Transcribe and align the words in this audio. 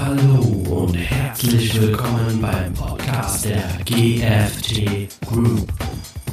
Hallo 0.00 0.42
und 0.70 0.94
herzlich 0.94 1.80
willkommen 1.80 2.40
beim 2.40 2.72
Podcast 2.72 3.44
der 3.44 3.64
GFT 3.84 5.08
Group. 5.26 5.72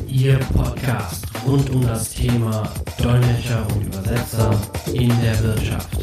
Ihr 0.07 0.37
Podcast 0.53 1.25
rund 1.47 1.71
um 1.71 1.81
das 1.81 2.11
Thema 2.11 2.69
Dolmetscher 3.01 3.65
und 3.73 3.87
Übersetzer 3.87 4.51
in 4.93 5.09
der 5.21 5.43
Wirtschaft. 5.43 5.97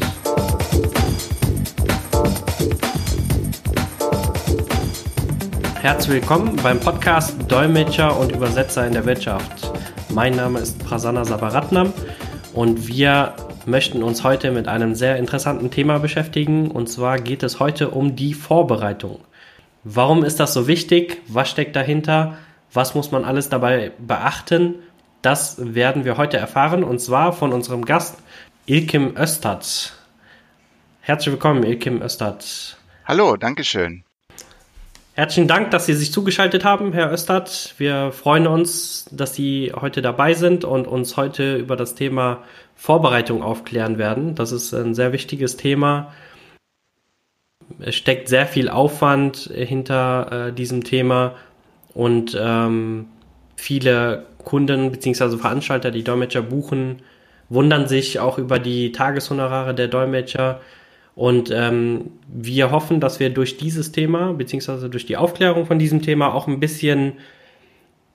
Herzlich 5.81 6.21
willkommen 6.21 6.57
beim 6.61 6.79
Podcast 6.81 7.35
Dolmetscher 7.47 8.19
und 8.19 8.33
Übersetzer 8.33 8.85
in 8.87 8.93
der 8.93 9.05
Wirtschaft. 9.05 9.71
Mein 10.09 10.35
Name 10.35 10.59
ist 10.59 10.77
Prasanna 10.79 11.23
Sabaratnam 11.23 11.93
und 12.53 12.87
wir 12.87 13.33
möchten 13.67 14.03
uns 14.03 14.23
heute 14.23 14.51
mit 14.51 14.67
einem 14.67 14.95
sehr 14.95 15.17
interessanten 15.17 15.71
Thema 15.71 15.99
beschäftigen. 15.99 16.71
Und 16.71 16.87
zwar 16.87 17.19
geht 17.19 17.43
es 17.43 17.59
heute 17.59 17.89
um 17.89 18.15
die 18.15 18.33
Vorbereitung. 18.33 19.19
Warum 19.83 20.23
ist 20.23 20.39
das 20.39 20.53
so 20.53 20.67
wichtig? 20.67 21.21
Was 21.27 21.49
steckt 21.49 21.75
dahinter? 21.75 22.37
Was 22.71 22.95
muss 22.95 23.11
man 23.11 23.25
alles 23.25 23.49
dabei 23.49 23.91
beachten? 23.99 24.75
Das 25.21 25.57
werden 25.73 26.05
wir 26.05 26.17
heute 26.17 26.37
erfahren 26.37 26.83
und 26.83 26.99
zwar 26.99 27.33
von 27.33 27.53
unserem 27.53 27.85
Gast 27.85 28.17
Ilkim 28.65 29.15
Östad. 29.15 29.93
Herzlich 31.01 31.33
willkommen, 31.33 31.63
Ilkim 31.63 32.01
Östad. 32.01 32.77
Hallo, 33.05 33.35
Dankeschön. 33.35 34.03
Herzlichen 35.15 35.47
Dank, 35.47 35.69
dass 35.69 35.85
Sie 35.85 35.93
sich 35.93 36.11
zugeschaltet 36.11 36.65
haben, 36.65 36.91
Herr 36.91 37.11
Östert. 37.11 37.75
Wir 37.77 38.11
freuen 38.11 38.47
uns, 38.47 39.05
dass 39.11 39.35
Sie 39.35 39.71
heute 39.79 40.01
dabei 40.01 40.33
sind 40.33 40.65
und 40.65 40.87
uns 40.87 41.17
heute 41.17 41.55
über 41.57 41.75
das 41.75 41.93
Thema 41.93 42.41
Vorbereitung 42.75 43.43
aufklären 43.43 43.99
werden. 43.99 44.33
Das 44.33 44.51
ist 44.51 44.73
ein 44.73 44.95
sehr 44.95 45.13
wichtiges 45.13 45.55
Thema. 45.55 46.11
Es 47.77 47.93
steckt 47.93 48.27
sehr 48.27 48.47
viel 48.47 48.69
Aufwand 48.69 49.51
hinter 49.53 50.47
äh, 50.47 50.51
diesem 50.51 50.83
Thema 50.83 51.35
und 51.93 52.35
ähm, 52.41 53.05
viele 53.55 54.25
Kunden 54.43 54.91
bzw. 54.91 55.37
Veranstalter, 55.37 55.91
die 55.91 56.03
Dolmetscher 56.03 56.41
buchen, 56.41 57.03
wundern 57.49 57.87
sich 57.87 58.19
auch 58.19 58.39
über 58.39 58.57
die 58.57 58.91
Tageshonorare 58.91 59.75
der 59.75 59.89
Dolmetscher 59.89 60.59
und 61.15 61.51
ähm, 61.51 62.11
wir 62.27 62.71
hoffen, 62.71 62.99
dass 62.99 63.19
wir 63.19 63.29
durch 63.29 63.57
dieses 63.57 63.91
Thema, 63.91 64.33
beziehungsweise 64.33 64.89
durch 64.89 65.05
die 65.05 65.17
Aufklärung 65.17 65.65
von 65.65 65.77
diesem 65.77 66.01
Thema 66.01 66.33
auch 66.33 66.47
ein 66.47 66.59
bisschen 66.59 67.13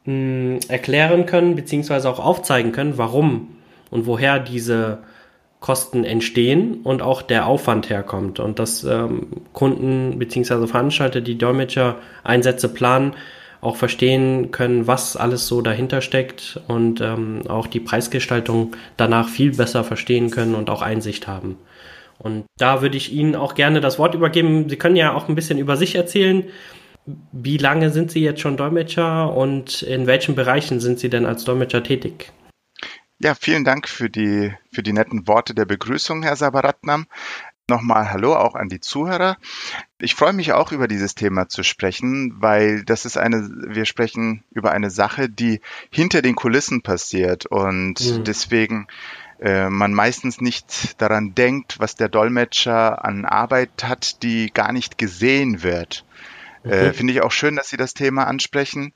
mh, 0.04 0.12
hm, 0.12 0.58
erklären 0.68 1.26
können, 1.26 1.54
beziehungsweise 1.54 2.08
auch 2.10 2.18
aufzeigen 2.18 2.72
können, 2.72 2.98
warum 2.98 3.56
und 3.90 4.06
woher 4.06 4.40
diese 4.40 4.98
Kosten 5.60 6.04
entstehen 6.04 6.80
und 6.84 7.02
auch 7.02 7.22
der 7.22 7.46
Aufwand 7.46 7.90
herkommt. 7.90 8.40
Und 8.40 8.58
dass 8.58 8.84
ähm, 8.84 9.28
Kunden 9.52 10.18
beziehungsweise 10.18 10.66
Veranstalter, 10.68 11.20
die 11.20 11.38
Dolmetscher-Einsätze 11.38 12.68
planen, 12.68 13.14
auch 13.60 13.74
verstehen 13.74 14.52
können, 14.52 14.86
was 14.86 15.16
alles 15.16 15.48
so 15.48 15.62
dahinter 15.62 16.00
steckt 16.00 16.60
und 16.68 17.00
ähm, 17.00 17.42
auch 17.48 17.66
die 17.66 17.80
Preisgestaltung 17.80 18.76
danach 18.96 19.28
viel 19.28 19.56
besser 19.56 19.82
verstehen 19.82 20.30
können 20.30 20.54
und 20.54 20.70
auch 20.70 20.80
Einsicht 20.80 21.26
haben. 21.26 21.56
Und 22.18 22.46
da 22.56 22.82
würde 22.82 22.96
ich 22.96 23.12
Ihnen 23.12 23.36
auch 23.36 23.54
gerne 23.54 23.80
das 23.80 23.98
Wort 23.98 24.14
übergeben. 24.14 24.68
Sie 24.68 24.76
können 24.76 24.96
ja 24.96 25.14
auch 25.14 25.28
ein 25.28 25.34
bisschen 25.34 25.58
über 25.58 25.76
sich 25.76 25.94
erzählen. 25.94 26.44
Wie 27.32 27.56
lange 27.56 27.90
sind 27.90 28.10
Sie 28.10 28.20
jetzt 28.20 28.40
schon 28.40 28.56
Dolmetscher 28.56 29.32
und 29.32 29.82
in 29.82 30.06
welchen 30.06 30.34
Bereichen 30.34 30.80
sind 30.80 30.98
Sie 30.98 31.08
denn 31.08 31.26
als 31.26 31.44
Dolmetscher 31.44 31.82
tätig? 31.82 32.32
Ja, 33.20 33.34
vielen 33.34 33.64
Dank 33.64 33.88
für 33.88 34.10
die, 34.10 34.52
für 34.70 34.82
die 34.82 34.92
netten 34.92 35.26
Worte 35.26 35.54
der 35.54 35.64
Begrüßung, 35.64 36.22
Herr 36.22 36.36
Sabaratnam. 36.36 37.06
Nochmal 37.70 38.10
Hallo 38.10 38.34
auch 38.34 38.54
an 38.54 38.68
die 38.68 38.80
Zuhörer. 38.80 39.36
Ich 39.98 40.14
freue 40.14 40.32
mich 40.32 40.52
auch 40.52 40.72
über 40.72 40.88
dieses 40.88 41.14
Thema 41.14 41.48
zu 41.48 41.62
sprechen, 41.62 42.36
weil 42.40 42.82
das 42.84 43.04
ist 43.04 43.18
eine, 43.18 43.50
wir 43.68 43.84
sprechen 43.84 44.42
über 44.50 44.70
eine 44.72 44.88
Sache, 44.88 45.28
die 45.28 45.60
hinter 45.90 46.22
den 46.22 46.34
Kulissen 46.34 46.82
passiert 46.82 47.44
und 47.44 48.00
mhm. 48.00 48.24
deswegen 48.24 48.86
äh, 49.40 49.68
man 49.68 49.94
meistens 49.94 50.40
nicht 50.40 51.00
daran 51.00 51.34
denkt, 51.34 51.78
was 51.78 51.94
der 51.94 52.08
Dolmetscher 52.08 53.04
an 53.04 53.24
Arbeit 53.24 53.84
hat, 53.84 54.22
die 54.22 54.50
gar 54.52 54.72
nicht 54.72 54.98
gesehen 54.98 55.62
wird. 55.62 56.04
Okay. 56.64 56.88
Äh, 56.88 56.92
Finde 56.92 57.12
ich 57.12 57.22
auch 57.22 57.32
schön, 57.32 57.56
dass 57.56 57.70
Sie 57.70 57.76
das 57.76 57.94
Thema 57.94 58.26
ansprechen, 58.26 58.92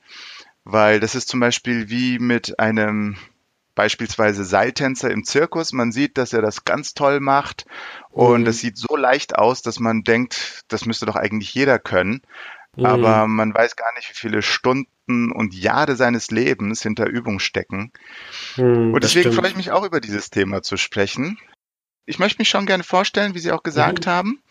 weil 0.65 1.01
das 1.01 1.15
ist 1.15 1.29
zum 1.29 1.41
Beispiel 1.41 1.89
wie 1.89 2.19
mit 2.19 2.59
einem 2.59 3.17
beispielsweise 3.75 4.45
Seiltänzer 4.45 5.11
im 5.11 5.25
Zirkus. 5.25 5.73
Man 5.73 5.93
sieht, 5.93 6.19
dass 6.19 6.33
er 6.33 6.43
das 6.43 6.65
ganz 6.65 6.95
toll 6.95 7.21
macht 7.21 7.65
und 8.11 8.47
es 8.47 8.57
mhm. 8.57 8.61
sieht 8.67 8.79
so 8.79 8.97
leicht 8.97 9.37
aus, 9.37 9.63
dass 9.63 9.79
man 9.79 10.03
denkt, 10.03 10.65
das 10.69 10.85
müsste 10.85 11.07
doch 11.07 11.17
eigentlich 11.17 11.55
jeder 11.55 11.79
können. 11.79 12.23
Mhm. 12.77 12.87
Aber 12.87 13.27
man 13.27 13.55
weiß 13.55 13.77
gar 13.77 13.93
nicht, 13.95 14.11
wie 14.11 14.15
viele 14.15 14.43
Stunden 14.43 14.92
und 15.09 15.55
Jahre 15.55 15.97
seines 15.97 16.31
Lebens 16.31 16.83
hinter 16.83 17.07
Übung 17.07 17.39
stecken. 17.39 17.93
Mhm, 18.57 18.95
und 18.95 19.05
deswegen 19.05 19.33
freue 19.33 19.49
ich 19.49 19.57
mich 19.57 19.71
auch 19.71 19.85
über 19.85 20.01
dieses 20.01 20.31
Thema 20.31 20.63
zu 20.63 20.77
sprechen. 20.77 21.39
Ich 22.05 22.19
möchte 22.19 22.41
mich 22.41 22.49
schon 22.49 22.67
gerne 22.67 22.83
vorstellen, 22.83 23.35
wie 23.35 23.39
Sie 23.39 23.53
auch 23.53 23.63
gesagt 23.63 24.07
mhm. 24.07 24.11
haben. 24.11 24.43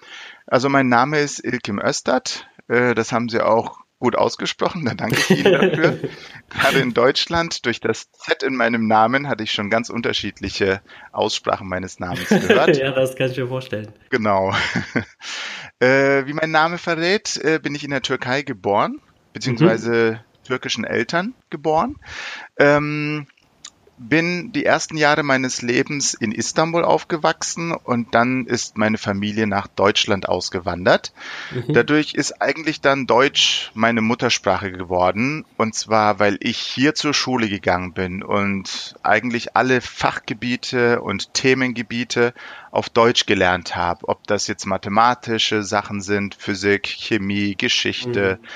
Also 0.47 0.69
mein 0.69 0.89
Name 0.89 1.19
ist 1.19 1.43
Ilkim 1.43 1.79
Östert. 1.79 2.47
Äh, 2.67 2.95
das 2.95 3.11
haben 3.11 3.29
Sie 3.29 3.41
auch 3.41 3.79
gut 4.01 4.17
ausgesprochen, 4.17 4.83
da 4.85 4.93
danke 4.93 5.17
ich 5.19 5.29
Ihnen 5.29 5.53
dafür. 5.53 5.99
Gerade 6.49 6.79
in 6.79 6.93
Deutschland, 6.93 7.65
durch 7.65 7.79
das 7.79 8.11
Z 8.11 8.43
in 8.43 8.55
meinem 8.55 8.87
Namen, 8.87 9.29
hatte 9.29 9.43
ich 9.43 9.53
schon 9.53 9.69
ganz 9.69 9.89
unterschiedliche 9.89 10.81
Aussprachen 11.13 11.69
meines 11.69 11.99
Namens 11.99 12.27
gehört. 12.29 12.75
ja, 12.77 12.91
das 12.91 13.15
kann 13.15 13.31
ich 13.31 13.37
mir 13.37 13.47
vorstellen. 13.47 13.93
Genau. 14.09 14.53
Äh, 15.79 16.25
wie 16.27 16.33
mein 16.33 16.51
Name 16.51 16.77
verrät, 16.77 17.37
äh, 17.37 17.59
bin 17.59 17.73
ich 17.73 17.83
in 17.83 17.91
der 17.91 18.01
Türkei 18.01 18.41
geboren, 18.41 18.99
beziehungsweise 19.33 20.19
mhm. 20.19 20.30
Türkischen 20.51 20.83
Eltern 20.83 21.33
geboren. 21.49 21.95
Ähm, 22.59 23.25
bin 24.09 24.51
die 24.51 24.65
ersten 24.65 24.97
Jahre 24.97 25.23
meines 25.23 25.61
Lebens 25.61 26.13
in 26.13 26.31
Istanbul 26.31 26.83
aufgewachsen 26.83 27.71
und 27.71 28.15
dann 28.15 28.47
ist 28.47 28.77
meine 28.77 28.97
Familie 28.97 29.45
nach 29.45 29.67
Deutschland 29.67 30.27
ausgewandert. 30.27 31.13
Mhm. 31.51 31.73
Dadurch 31.73 32.15
ist 32.15 32.41
eigentlich 32.41 32.81
dann 32.81 33.05
Deutsch 33.05 33.71
meine 33.75 34.01
Muttersprache 34.01 34.71
geworden 34.71 35.45
und 35.57 35.75
zwar, 35.75 36.19
weil 36.19 36.37
ich 36.41 36.57
hier 36.57 36.95
zur 36.95 37.13
Schule 37.13 37.47
gegangen 37.47 37.93
bin 37.93 38.23
und 38.23 38.95
eigentlich 39.03 39.55
alle 39.55 39.81
Fachgebiete 39.81 41.01
und 41.01 41.33
Themengebiete 41.33 42.33
auf 42.71 42.89
Deutsch 42.89 43.25
gelernt 43.25 43.75
habe, 43.75 44.07
ob 44.07 44.25
das 44.25 44.47
jetzt 44.47 44.65
mathematische 44.65 45.61
Sachen 45.61 46.01
sind, 46.01 46.35
Physik, 46.35 46.87
Chemie, 46.87 47.55
Geschichte, 47.55 48.39
mhm. 48.41 48.47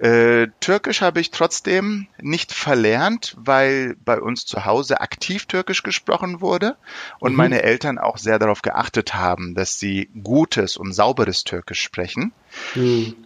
Äh, 0.00 0.48
Türkisch 0.60 1.00
habe 1.00 1.20
ich 1.20 1.32
trotzdem 1.32 2.06
nicht 2.20 2.52
verlernt, 2.52 3.34
weil 3.36 3.96
bei 4.04 4.20
uns 4.20 4.46
zu 4.46 4.64
Hause 4.64 5.00
aktiv 5.00 5.46
Türkisch 5.46 5.82
gesprochen 5.82 6.40
wurde 6.40 6.76
und 7.18 7.32
mhm. 7.32 7.38
meine 7.38 7.62
Eltern 7.62 7.98
auch 7.98 8.16
sehr 8.16 8.38
darauf 8.38 8.62
geachtet 8.62 9.14
haben, 9.14 9.54
dass 9.56 9.80
sie 9.80 10.08
gutes 10.22 10.76
und 10.76 10.92
sauberes 10.92 11.42
Türkisch 11.42 11.82
sprechen. 11.82 12.32
Mhm. 12.76 13.16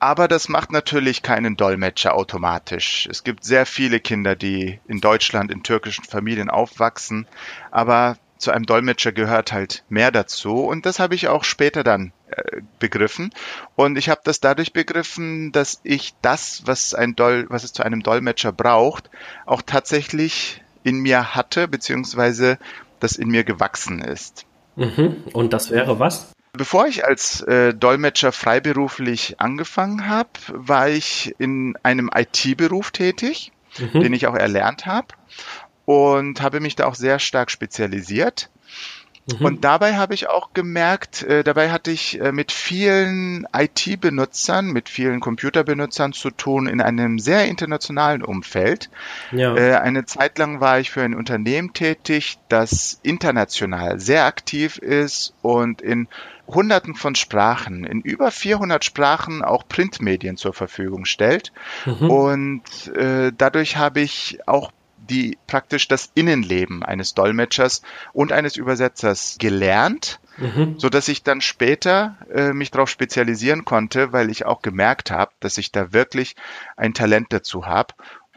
Aber 0.00 0.28
das 0.28 0.48
macht 0.48 0.70
natürlich 0.70 1.22
keinen 1.22 1.56
Dolmetscher 1.56 2.14
automatisch. 2.14 3.08
Es 3.08 3.24
gibt 3.24 3.44
sehr 3.44 3.64
viele 3.64 4.00
Kinder, 4.00 4.34
die 4.34 4.80
in 4.88 5.00
Deutschland 5.00 5.50
in 5.50 5.62
türkischen 5.62 6.04
Familien 6.04 6.50
aufwachsen, 6.50 7.26
aber 7.70 8.18
zu 8.36 8.50
einem 8.50 8.66
Dolmetscher 8.66 9.12
gehört 9.12 9.52
halt 9.52 9.84
mehr 9.88 10.10
dazu 10.10 10.64
und 10.64 10.84
das 10.84 10.98
habe 10.98 11.14
ich 11.14 11.28
auch 11.28 11.44
später 11.44 11.84
dann 11.84 12.12
begriffen 12.78 13.30
und 13.76 13.96
ich 13.96 14.08
habe 14.08 14.20
das 14.24 14.40
dadurch 14.40 14.72
begriffen, 14.72 15.52
dass 15.52 15.80
ich 15.82 16.14
das, 16.22 16.62
was 16.66 16.94
ein 16.94 17.14
Dol 17.14 17.46
was 17.48 17.64
es 17.64 17.72
zu 17.72 17.82
einem 17.82 18.02
Dolmetscher 18.02 18.52
braucht, 18.52 19.10
auch 19.46 19.62
tatsächlich 19.62 20.62
in 20.84 20.98
mir 20.98 21.34
hatte 21.34 21.68
beziehungsweise 21.68 22.58
das 23.00 23.16
in 23.16 23.28
mir 23.28 23.44
gewachsen 23.44 24.00
ist. 24.00 24.46
Mhm. 24.76 25.24
Und 25.32 25.52
das 25.52 25.70
wäre 25.70 25.98
was? 25.98 26.32
Bevor 26.54 26.86
ich 26.86 27.04
als 27.04 27.40
äh, 27.42 27.72
Dolmetscher 27.72 28.30
freiberuflich 28.30 29.40
angefangen 29.40 30.06
habe, 30.08 30.30
war 30.48 30.88
ich 30.88 31.34
in 31.38 31.76
einem 31.82 32.10
IT-Beruf 32.14 32.90
tätig, 32.90 33.52
mhm. 33.78 34.00
den 34.00 34.12
ich 34.12 34.26
auch 34.26 34.34
erlernt 34.34 34.84
habe 34.84 35.08
und 35.86 36.42
habe 36.42 36.60
mich 36.60 36.76
da 36.76 36.86
auch 36.86 36.94
sehr 36.94 37.18
stark 37.18 37.50
spezialisiert. 37.50 38.50
Mhm. 39.26 39.44
Und 39.46 39.64
dabei 39.64 39.96
habe 39.96 40.14
ich 40.14 40.28
auch 40.28 40.52
gemerkt, 40.52 41.22
äh, 41.22 41.44
dabei 41.44 41.70
hatte 41.70 41.92
ich 41.92 42.20
äh, 42.20 42.32
mit 42.32 42.50
vielen 42.50 43.46
IT-Benutzern, 43.52 44.66
mit 44.66 44.88
vielen 44.88 45.20
Computerbenutzern 45.20 46.12
zu 46.12 46.30
tun 46.30 46.66
in 46.66 46.80
einem 46.80 47.18
sehr 47.18 47.46
internationalen 47.46 48.22
Umfeld. 48.24 48.90
Ja. 49.30 49.54
Äh, 49.54 49.76
eine 49.76 50.04
Zeit 50.06 50.38
lang 50.38 50.60
war 50.60 50.80
ich 50.80 50.90
für 50.90 51.02
ein 51.02 51.14
Unternehmen 51.14 51.72
tätig, 51.72 52.38
das 52.48 52.98
international 53.02 54.00
sehr 54.00 54.24
aktiv 54.24 54.78
ist 54.78 55.34
und 55.40 55.82
in 55.82 56.08
Hunderten 56.48 56.96
von 56.96 57.14
Sprachen, 57.14 57.84
in 57.84 58.00
über 58.00 58.32
400 58.32 58.84
Sprachen 58.84 59.42
auch 59.42 59.68
Printmedien 59.68 60.36
zur 60.36 60.52
Verfügung 60.52 61.04
stellt. 61.04 61.52
Mhm. 61.86 62.10
Und 62.10 62.88
äh, 62.96 63.32
dadurch 63.36 63.76
habe 63.76 64.00
ich 64.00 64.40
auch 64.46 64.72
die 65.08 65.38
praktisch 65.46 65.88
das 65.88 66.10
Innenleben 66.14 66.82
eines 66.82 67.14
Dolmetschers 67.14 67.82
und 68.12 68.32
eines 68.32 68.56
Übersetzers 68.56 69.36
gelernt 69.38 70.20
mhm. 70.36 70.78
so 70.78 70.88
dass 70.88 71.08
ich 71.08 71.22
dann 71.22 71.40
später 71.40 72.16
äh, 72.32 72.52
mich 72.52 72.70
darauf 72.70 72.90
spezialisieren 72.90 73.64
konnte, 73.64 74.12
weil 74.12 74.30
ich 74.30 74.44
auch 74.44 74.62
gemerkt 74.62 75.10
habe, 75.10 75.32
dass 75.40 75.58
ich 75.58 75.72
da 75.72 75.92
wirklich 75.92 76.36
ein 76.76 76.94
Talent 76.94 77.32
dazu 77.32 77.66
habe. 77.66 77.94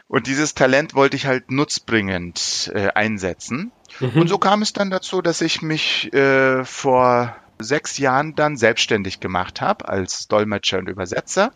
Und 0.08 0.28
dieses 0.28 0.54
Talent 0.54 0.94
wollte 0.94 1.16
ich 1.16 1.26
halt 1.26 1.50
nutzbringend 1.50 2.70
äh, 2.74 2.88
einsetzen. 2.94 3.72
Mhm. 3.98 4.20
Und 4.20 4.28
so 4.28 4.38
kam 4.38 4.62
es 4.62 4.72
dann 4.72 4.90
dazu, 4.90 5.20
dass 5.20 5.40
ich 5.40 5.62
mich 5.62 6.12
äh, 6.12 6.64
vor 6.64 7.36
sechs 7.58 7.98
Jahren 7.98 8.34
dann 8.34 8.56
selbstständig 8.56 9.20
gemacht 9.20 9.60
habe 9.60 9.88
als 9.88 10.28
Dolmetscher 10.28 10.78
und 10.78 10.88
Übersetzer. 10.88 11.52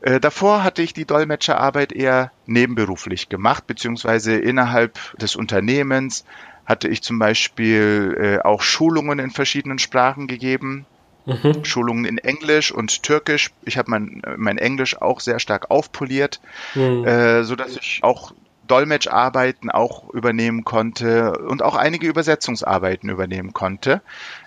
Äh, 0.00 0.20
davor 0.20 0.64
hatte 0.64 0.82
ich 0.82 0.94
die 0.94 1.04
Dolmetscherarbeit 1.04 1.92
eher 1.92 2.32
nebenberuflich 2.46 3.28
gemacht, 3.28 3.66
beziehungsweise 3.66 4.34
innerhalb 4.34 4.98
des 5.18 5.36
Unternehmens 5.36 6.24
hatte 6.64 6.88
ich 6.88 7.02
zum 7.02 7.18
Beispiel 7.18 8.16
äh, 8.18 8.38
auch 8.44 8.62
Schulungen 8.62 9.18
in 9.18 9.30
verschiedenen 9.30 9.78
Sprachen 9.78 10.26
gegeben. 10.26 10.86
Mhm. 11.24 11.64
Schulungen 11.64 12.04
in 12.04 12.18
Englisch 12.18 12.72
und 12.72 13.04
Türkisch. 13.04 13.52
Ich 13.64 13.78
habe 13.78 13.90
mein, 13.90 14.22
mein 14.36 14.58
Englisch 14.58 15.00
auch 15.00 15.20
sehr 15.20 15.38
stark 15.38 15.70
aufpoliert, 15.70 16.40
mhm. 16.74 17.04
äh, 17.04 17.44
so 17.44 17.54
dass 17.54 17.76
ich 17.76 18.00
auch 18.02 18.32
Dolmetscharbeiten 18.66 19.70
auch 19.70 20.08
übernehmen 20.10 20.64
konnte 20.64 21.38
und 21.38 21.62
auch 21.62 21.74
einige 21.74 22.06
Übersetzungsarbeiten 22.06 23.10
übernehmen 23.10 23.52
konnte, 23.52 24.02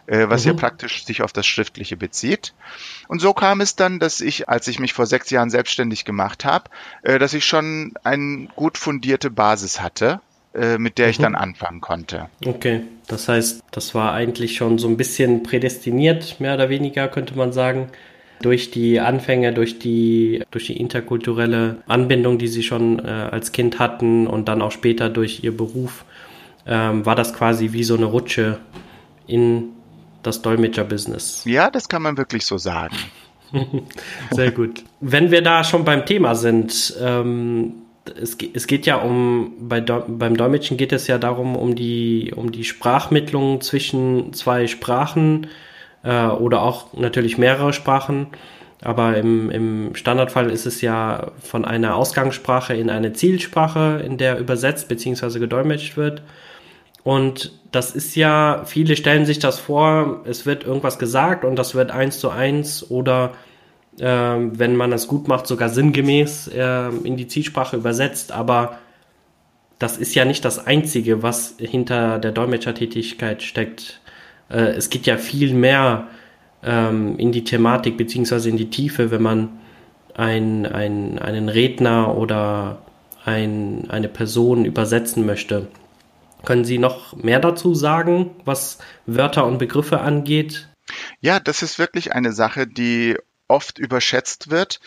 äh, 0.08 0.30
was 0.30 0.46
mhm. 0.46 0.52
ja 0.52 0.58
praktisch 0.58 1.06
sich 1.06 1.22
auf 1.22 1.34
das 1.34 1.46
Schriftliche 1.46 1.98
bezieht. 1.98 2.54
Und 3.08 3.20
so 3.20 3.34
kam 3.34 3.62
es 3.62 3.76
dann, 3.76 4.00
dass 4.00 4.22
ich, 4.22 4.50
als 4.50 4.68
ich 4.68 4.80
mich 4.80 4.94
vor 4.94 5.06
sechs 5.06 5.30
Jahren 5.30 5.50
selbstständig 5.50 6.06
gemacht 6.06 6.46
habe, 6.46 6.70
äh, 7.04 7.20
dass 7.20 7.34
ich 7.34 7.46
schon 7.46 7.94
eine 8.04 8.48
gut 8.56 8.78
fundierte 8.78 9.30
Basis 9.30 9.82
hatte, 9.82 10.22
äh, 10.54 10.78
mit 10.78 10.98
der 10.98 11.10
ich 11.10 11.20
mhm. 11.20 11.24
dann 11.24 11.36
anfangen 11.36 11.82
konnte. 11.82 12.30
Okay, 12.46 12.84
das 13.08 13.28
heißt, 13.28 13.62
das 13.72 13.94
war 13.94 14.14
eigentlich 14.14 14.56
schon 14.56 14.78
so 14.78 14.88
ein 14.88 14.98
bisschen 14.98 15.44
prädestiniert, 15.44 16.40
mehr 16.40 16.56
oder 16.56 16.70
weniger, 16.70 17.08
könnte 17.10 17.38
man 17.38 17.52
sagen 17.52 17.90
durch 18.42 18.72
die 18.72 19.00
Anfänge, 19.00 19.54
durch 19.54 19.80
die, 19.80 20.44
durch 20.52 20.68
die 20.68 20.78
interkulturelle 20.78 21.78
Anbindung, 21.88 22.38
die 22.38 22.48
sie 22.48 22.64
schon 22.64 23.00
äh, 23.00 23.10
als 23.10 23.52
Kind 23.52 23.80
hatten 23.80 24.28
und 24.28 24.48
dann 24.48 24.62
auch 24.62 24.72
später 24.72 25.10
durch 25.10 25.44
ihr 25.44 25.56
Beruf, 25.56 26.06
ähm, 26.68 27.06
war 27.06 27.16
das 27.16 27.34
quasi 27.34 27.72
wie 27.72 27.84
so 27.84 27.96
eine 27.96 28.06
Rutsche 28.06 28.60
in 29.28 29.70
das 30.24 30.42
Dolmetscher-Business. 30.42 31.44
Ja, 31.46 31.70
das 31.70 31.88
kann 31.88 32.02
man 32.02 32.18
wirklich 32.18 32.46
so 32.46 32.58
sagen. 32.58 32.96
Sehr 34.32 34.52
gut. 34.52 34.84
Wenn 35.00 35.32
wir 35.32 35.42
da 35.42 35.64
schon 35.64 35.86
beim 35.86 36.06
Thema 36.06 36.36
sind, 36.36 36.96
ähm, 37.00 37.74
es, 38.20 38.38
es, 38.54 38.68
geht 38.68 38.86
ja 38.86 38.98
um, 38.98 39.54
bei 39.60 39.82
beim 39.82 40.38
Dolmetschen 40.38 40.78
geht 40.78 40.94
es 40.94 41.08
ja 41.08 41.18
darum, 41.18 41.56
um 41.56 41.76
die, 41.76 42.34
um 42.36 42.52
die 42.52 42.64
Sprachmittlung 42.64 43.62
zwischen 43.62 44.34
zwei 44.34 44.68
Sprachen 44.68 45.48
äh, 46.06 46.28
oder 46.28 46.62
auch 46.62 46.94
natürlich 46.94 47.38
mehrere 47.38 47.74
Sprachen. 47.74 48.28
Aber 48.82 49.18
im, 49.18 49.50
im 49.50 49.96
Standardfall 49.96 50.52
ist 50.52 50.66
es 50.66 50.82
ja 50.82 51.32
von 51.42 51.66
einer 51.66 51.96
Ausgangssprache 51.96 52.76
in 52.76 52.90
eine 52.90 53.14
Zielsprache, 53.14 54.02
in 54.06 54.18
der 54.18 54.38
übersetzt 54.38 54.88
bzw. 54.88 55.40
gedolmetscht 55.40 55.98
wird. 55.98 56.22
Und 57.04 57.52
das 57.72 57.96
ist 57.96 58.16
ja, 58.16 58.64
viele 58.66 58.96
stellen 58.96 59.26
sich 59.26 59.40
das 59.40 59.60
vor, 59.60 60.22
es 60.26 60.46
wird 60.46 60.64
irgendwas 60.64 61.00
gesagt 61.00 61.46
und 61.46 61.56
das 61.56 61.76
wird 61.76 61.92
eins 61.92 62.20
zu 62.20 62.30
eins 62.30 62.90
oder 62.90 63.32
äh, 64.00 64.06
wenn 64.06 64.76
man 64.76 64.92
es 64.92 65.08
gut 65.08 65.28
macht, 65.28 65.48
sogar 65.48 65.70
sinngemäß 65.70 66.48
äh, 66.48 66.90
in 67.04 67.18
die 67.18 67.28
Zielsprache 67.28 67.78
übersetzt. 67.78 68.32
Aber 68.32 68.78
das 69.80 69.98
ist 69.98 70.16
ja 70.16 70.26
nicht 70.26 70.46
das 70.46 70.66
Einzige, 70.66 71.22
was 71.22 71.56
hinter 71.60 72.20
der 72.20 72.32
Dolmetschertätigkeit 72.32 73.44
steckt. 73.44 74.02
Äh, 74.50 74.74
es 74.76 74.90
geht 74.90 75.06
ja 75.06 75.18
viel 75.18 75.54
mehr 75.54 76.08
ähm, 76.64 77.18
in 77.18 77.32
die 77.32 77.44
Thematik 77.44 77.98
beziehungsweise 77.98 78.50
in 78.50 78.58
die 78.58 78.70
Tiefe, 78.70 79.12
wenn 79.12 79.22
man 79.22 79.60
ein, 80.14 80.66
ein, 80.66 81.20
einen 81.20 81.50
Redner 81.50 82.18
oder 82.18 82.82
ein, 83.24 83.90
eine 83.90 84.08
Person 84.08 84.66
übersetzen 84.66 85.26
möchte. 85.26 85.68
Können 86.44 86.66
Sie 86.66 86.78
noch 86.78 87.16
mehr 87.16 87.40
dazu 87.40 87.74
sagen, 87.74 88.32
was 88.46 88.78
Wörter 89.06 89.46
und 89.46 89.58
Begriffe 89.58 90.02
angeht? 90.02 90.70
Ja, 91.20 91.40
das 91.40 91.64
ist 91.64 91.80
wirklich 91.80 92.14
eine 92.14 92.32
Sache, 92.34 92.68
die 92.68 93.18
oft 93.48 93.80
überschätzt 93.80 94.52
wird. 94.52 94.80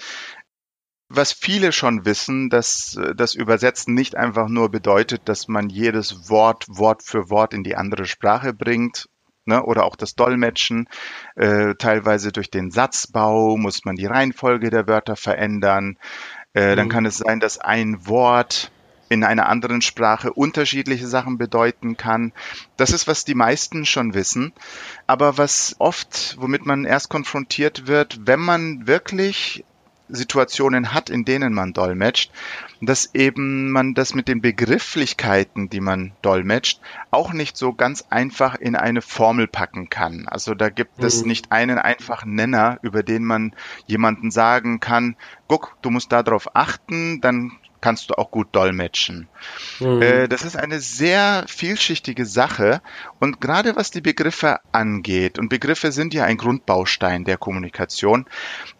Was 1.08 1.32
viele 1.32 1.72
schon 1.72 2.04
wissen, 2.04 2.50
dass 2.50 2.98
das 3.16 3.34
Übersetzen 3.34 3.94
nicht 3.94 4.14
einfach 4.14 4.48
nur 4.48 4.70
bedeutet, 4.70 5.22
dass 5.24 5.48
man 5.48 5.68
jedes 5.68 6.28
Wort 6.28 6.66
Wort 6.68 7.02
für 7.02 7.30
Wort 7.30 7.54
in 7.54 7.64
die 7.64 7.76
andere 7.76 8.04
Sprache 8.04 8.52
bringt 8.52 9.08
ne? 9.48 9.64
oder 9.64 9.84
auch 9.84 9.96
das 9.96 10.14
Dolmetschen. 10.14 10.88
Äh, 11.34 11.74
teilweise 11.74 12.30
durch 12.30 12.50
den 12.50 12.70
Satzbau 12.70 13.56
muss 13.56 13.84
man 13.84 13.96
die 13.96 14.06
Reihenfolge 14.06 14.70
der 14.70 14.86
Wörter 14.86 15.16
verändern. 15.16 15.98
Äh, 16.54 16.72
mhm. 16.72 16.76
Dann 16.76 16.88
kann 16.88 17.06
es 17.06 17.18
sein, 17.18 17.40
dass 17.40 17.58
ein 17.58 18.06
Wort 18.06 18.70
in 19.08 19.24
einer 19.24 19.48
anderen 19.48 19.80
Sprache 19.80 20.32
unterschiedliche 20.32 21.06
Sachen 21.06 21.38
bedeuten 21.38 21.96
kann. 21.96 22.32
Das 22.76 22.90
ist, 22.90 23.06
was 23.08 23.24
die 23.24 23.34
meisten 23.34 23.86
schon 23.86 24.14
wissen. 24.14 24.52
Aber 25.06 25.38
was 25.38 25.76
oft, 25.78 26.36
womit 26.38 26.66
man 26.66 26.84
erst 26.84 27.08
konfrontiert 27.08 27.86
wird, 27.86 28.20
wenn 28.26 28.40
man 28.40 28.86
wirklich 28.86 29.64
Situationen 30.08 30.92
hat, 30.92 31.10
in 31.10 31.24
denen 31.24 31.52
man 31.52 31.72
dolmetscht, 31.72 32.30
dass 32.80 33.14
eben 33.14 33.70
man 33.70 33.94
das 33.94 34.14
mit 34.14 34.28
den 34.28 34.40
Begrifflichkeiten, 34.40 35.68
die 35.68 35.80
man 35.80 36.12
dolmetscht, 36.22 36.80
auch 37.10 37.32
nicht 37.32 37.56
so 37.56 37.72
ganz 37.72 38.04
einfach 38.10 38.54
in 38.56 38.76
eine 38.76 39.02
Formel 39.02 39.46
packen 39.46 39.90
kann. 39.90 40.26
Also 40.28 40.54
da 40.54 40.68
gibt 40.68 40.98
mhm. 40.98 41.04
es 41.04 41.24
nicht 41.24 41.52
einen 41.52 41.78
einfachen 41.78 42.34
Nenner, 42.34 42.78
über 42.82 43.02
den 43.02 43.24
man 43.24 43.54
jemanden 43.86 44.30
sagen 44.30 44.80
kann, 44.80 45.16
guck, 45.48 45.76
du 45.82 45.90
musst 45.90 46.12
darauf 46.12 46.54
achten, 46.54 47.20
dann 47.20 47.52
kannst 47.80 48.10
du 48.10 48.14
auch 48.14 48.30
gut 48.30 48.48
dolmetschen. 48.52 49.28
Mhm. 49.80 50.02
Äh, 50.02 50.28
das 50.28 50.44
ist 50.44 50.56
eine 50.56 50.80
sehr 50.80 51.44
vielschichtige 51.46 52.26
Sache 52.26 52.80
und 53.20 53.40
gerade 53.40 53.76
was 53.76 53.90
die 53.90 54.00
Begriffe 54.00 54.60
angeht, 54.72 55.38
und 55.38 55.48
Begriffe 55.48 55.92
sind 55.92 56.14
ja 56.14 56.24
ein 56.24 56.36
Grundbaustein 56.36 57.24
der 57.24 57.38
Kommunikation, 57.38 58.26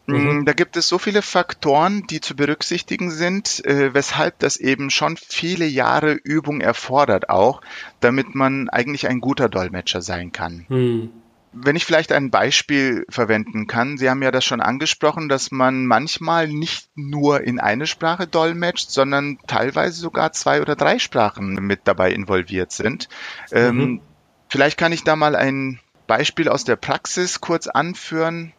mhm. 0.07 0.41
Mm, 0.41 0.45
da 0.45 0.53
gibt 0.53 0.77
es 0.77 0.89
so 0.89 0.99
viele 0.99 1.23
Faktoren, 1.23 2.07
die 2.09 2.21
zu 2.21 2.35
berücksichtigen 2.35 3.11
sind, 3.11 3.65
äh, 3.65 3.95
weshalb 3.95 4.39
das 4.39 4.57
eben 4.57 4.91
schon 4.91 5.17
viele 5.17 5.67
Jahre 5.67 6.13
Übung 6.13 6.61
erfordert 6.61 7.29
auch, 7.29 7.61
damit 8.01 8.35
man 8.35 8.69
eigentlich 8.69 9.07
ein 9.09 9.21
guter 9.21 9.49
Dolmetscher 9.49 10.03
sein 10.03 10.33
kann. 10.33 10.67
Mhm. 10.69 11.11
Wenn 11.53 11.77
ich 11.77 11.85
vielleicht 11.85 12.13
ein 12.13 12.31
Beispiel 12.31 13.05
verwenden 13.09 13.67
kann, 13.67 13.99
Sie 13.99 14.11
haben 14.11 14.23
ja 14.23 14.31
das 14.31 14.45
schon 14.45 14.61
angesprochen, 14.61 15.29
dass 15.29 15.51
man 15.51 15.87
manchmal 15.87 16.49
nicht 16.49 16.91
nur 16.95 17.43
in 17.43 17.61
eine 17.61 17.87
Sprache 17.87 18.27
dolmetscht, 18.27 18.91
sondern 18.91 19.39
teilweise 19.47 20.01
sogar 20.01 20.33
zwei 20.33 20.61
oder 20.61 20.77
drei 20.77 20.99
Sprachen 20.99 21.55
mit 21.55 21.81
dabei 21.85 22.13
involviert 22.13 22.73
sind. 22.73 23.09
Ähm, 23.51 23.75
mhm. 23.75 23.81
Ähm, 23.81 24.01
vielleicht 24.49 24.79
kann 24.79 24.93
ich 24.93 25.05
da 25.05 25.17
mal 25.17 25.35
ein 25.37 25.81
Beispiel 26.07 26.49
aus 26.49 26.65
der 26.65 26.77
Praxis 26.77 27.41
kurz 27.41 27.67
anführen. 27.67 28.53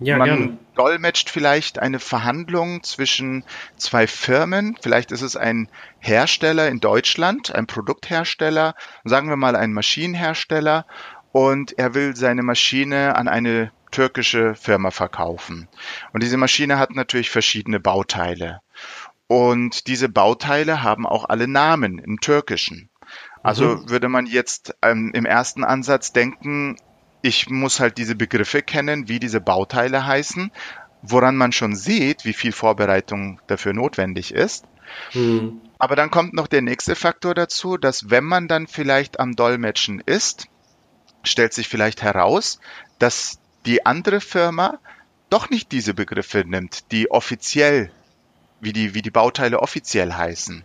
Ja, 0.00 0.16
man 0.16 0.28
gerne. 0.28 0.58
dolmetscht 0.74 1.30
vielleicht 1.30 1.78
eine 1.78 1.98
Verhandlung 1.98 2.82
zwischen 2.82 3.44
zwei 3.76 4.06
Firmen. 4.06 4.76
Vielleicht 4.80 5.12
ist 5.12 5.22
es 5.22 5.36
ein 5.36 5.68
Hersteller 5.98 6.68
in 6.68 6.80
Deutschland, 6.80 7.54
ein 7.54 7.66
Produkthersteller, 7.66 8.74
sagen 9.04 9.28
wir 9.28 9.36
mal 9.36 9.56
ein 9.56 9.72
Maschinenhersteller 9.72 10.86
und 11.32 11.78
er 11.78 11.94
will 11.94 12.16
seine 12.16 12.42
Maschine 12.42 13.16
an 13.16 13.28
eine 13.28 13.72
türkische 13.90 14.54
Firma 14.54 14.90
verkaufen. 14.90 15.68
Und 16.12 16.22
diese 16.22 16.36
Maschine 16.36 16.78
hat 16.78 16.90
natürlich 16.90 17.30
verschiedene 17.30 17.80
Bauteile. 17.80 18.60
Und 19.28 19.86
diese 19.86 20.08
Bauteile 20.08 20.82
haben 20.82 21.06
auch 21.06 21.28
alle 21.28 21.48
Namen 21.48 21.98
im 21.98 22.20
Türkischen. 22.20 22.88
Also 23.42 23.76
mhm. 23.76 23.90
würde 23.90 24.08
man 24.08 24.26
jetzt 24.26 24.74
ähm, 24.82 25.12
im 25.14 25.24
ersten 25.26 25.64
Ansatz 25.64 26.12
denken, 26.12 26.76
ich 27.22 27.48
muss 27.48 27.80
halt 27.80 27.98
diese 27.98 28.14
Begriffe 28.14 28.62
kennen, 28.62 29.08
wie 29.08 29.18
diese 29.18 29.40
Bauteile 29.40 30.06
heißen, 30.06 30.50
woran 31.02 31.36
man 31.36 31.52
schon 31.52 31.74
sieht, 31.74 32.24
wie 32.24 32.32
viel 32.32 32.52
Vorbereitung 32.52 33.40
dafür 33.46 33.72
notwendig 33.72 34.32
ist. 34.32 34.64
Mhm. 35.14 35.60
Aber 35.78 35.96
dann 35.96 36.10
kommt 36.10 36.34
noch 36.34 36.46
der 36.46 36.62
nächste 36.62 36.94
Faktor 36.94 37.34
dazu, 37.34 37.76
dass 37.76 38.10
wenn 38.10 38.24
man 38.24 38.48
dann 38.48 38.66
vielleicht 38.66 39.20
am 39.20 39.36
Dolmetschen 39.36 40.00
ist, 40.00 40.48
stellt 41.26 41.52
sich 41.52 41.68
vielleicht 41.68 42.02
heraus, 42.02 42.60
dass 42.98 43.38
die 43.64 43.84
andere 43.84 44.20
Firma 44.20 44.78
doch 45.30 45.50
nicht 45.50 45.72
diese 45.72 45.94
Begriffe 45.94 46.44
nimmt, 46.46 46.90
die 46.92 47.10
offiziell, 47.10 47.90
wie 48.60 48.72
die, 48.72 48.94
wie 48.94 49.02
die 49.02 49.10
Bauteile 49.10 49.60
offiziell 49.60 50.12
heißen. 50.12 50.64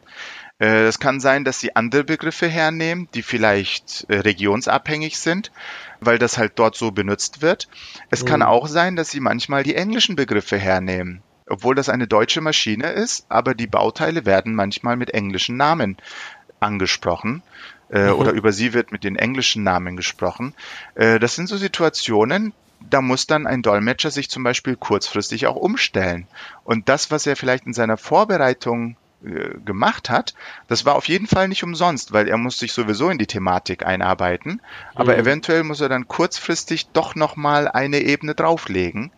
Äh, 0.60 0.86
es 0.86 1.00
kann 1.00 1.20
sein, 1.20 1.44
dass 1.44 1.60
sie 1.60 1.75
andere 1.75 2.03
Begriffe 2.03 2.48
hernehmen, 2.48 3.10
die 3.15 3.24
vielleicht 3.24 4.06
äh, 4.10 4.20
regionsabhängig 4.20 5.18
sind, 5.18 5.51
weil 6.00 6.20
das 6.20 6.38
halt 6.38 6.53
dort 6.56 6.75
so 6.75 6.91
benutzt 6.91 7.41
wird. 7.41 7.68
Es 8.12 8.24
mhm. 8.24 8.27
kann 8.27 8.41
auch 8.44 8.68
sein, 8.68 8.96
dass 8.96 9.10
sie 9.10 9.20
manchmal 9.20 9.63
die 9.63 9.75
englischen 9.75 10.15
Begriffe 10.15 10.58
hernehmen, 10.58 11.24
obwohl 11.48 11.74
das 11.74 11.89
eine 11.89 12.08
deutsche 12.08 12.41
Maschine 12.41 12.91
ist, 12.91 13.25
aber 13.30 13.56
die 13.56 13.68
Bauteile 13.68 14.25
werden 14.25 14.53
manchmal 14.53 14.96
mit 14.96 15.13
englischen 15.13 15.58
Namen 15.58 15.98
angesprochen. 16.60 17.41
Äh, 17.91 18.07
mhm. 18.07 18.19
oder 18.19 18.31
über 18.31 18.51
sie 18.51 18.74
wird 18.74 18.91
mit 18.91 19.03
den 19.03 19.15
englischen 19.15 19.63
Namen 19.63 19.95
gesprochen. 19.95 20.53
Äh, 20.95 21.19
das 21.19 21.36
sind 21.36 21.48
so 21.48 21.57
Situationen, 21.57 22.53
da 22.89 23.01
muss 23.01 23.27
dann 23.27 23.48
ein 23.48 23.62
Dolmetscher 23.62 24.12
sich 24.12 24.29
zum 24.29 24.43
Beispiel 24.43 24.75
kurzfristig 24.75 25.48
auch 25.48 25.55
umstellen. 25.55 26.27
Und 26.63 26.89
das, 26.89 27.12
was 27.12 27.27
er 27.27 27.36
vielleicht 27.36 27.65
in 27.65 27.74
seiner 27.74 27.98
Vorbereitung 27.98 28.95
äh, 29.24 29.60
gemacht 29.63 30.10
hat, 30.10 30.33
das 30.67 30.86
war 30.86 30.95
auf 30.95 31.07
jeden 31.07 31.27
Fall 31.27 31.48
nicht 31.48 31.63
umsonst, 31.63 32.12
weil 32.12 32.27
er 32.27 32.38
muss 32.38 32.57
sich 32.57 32.74
sowieso 32.74 33.10
in 33.10 33.19
die 33.19 33.27
Thematik 33.27 33.86
einarbeiten, 33.86 34.62
aber 34.95 35.13
mhm. 35.13 35.19
eventuell 35.19 35.63
muss 35.63 35.81
er 35.81 35.89
dann 35.89 36.07
kurzfristig 36.07 36.88
doch 36.88 37.13
noch 37.13 37.36
mal 37.36 37.67
eine 37.67 38.00
Ebene 38.00 38.33
drauflegen. 38.33 39.12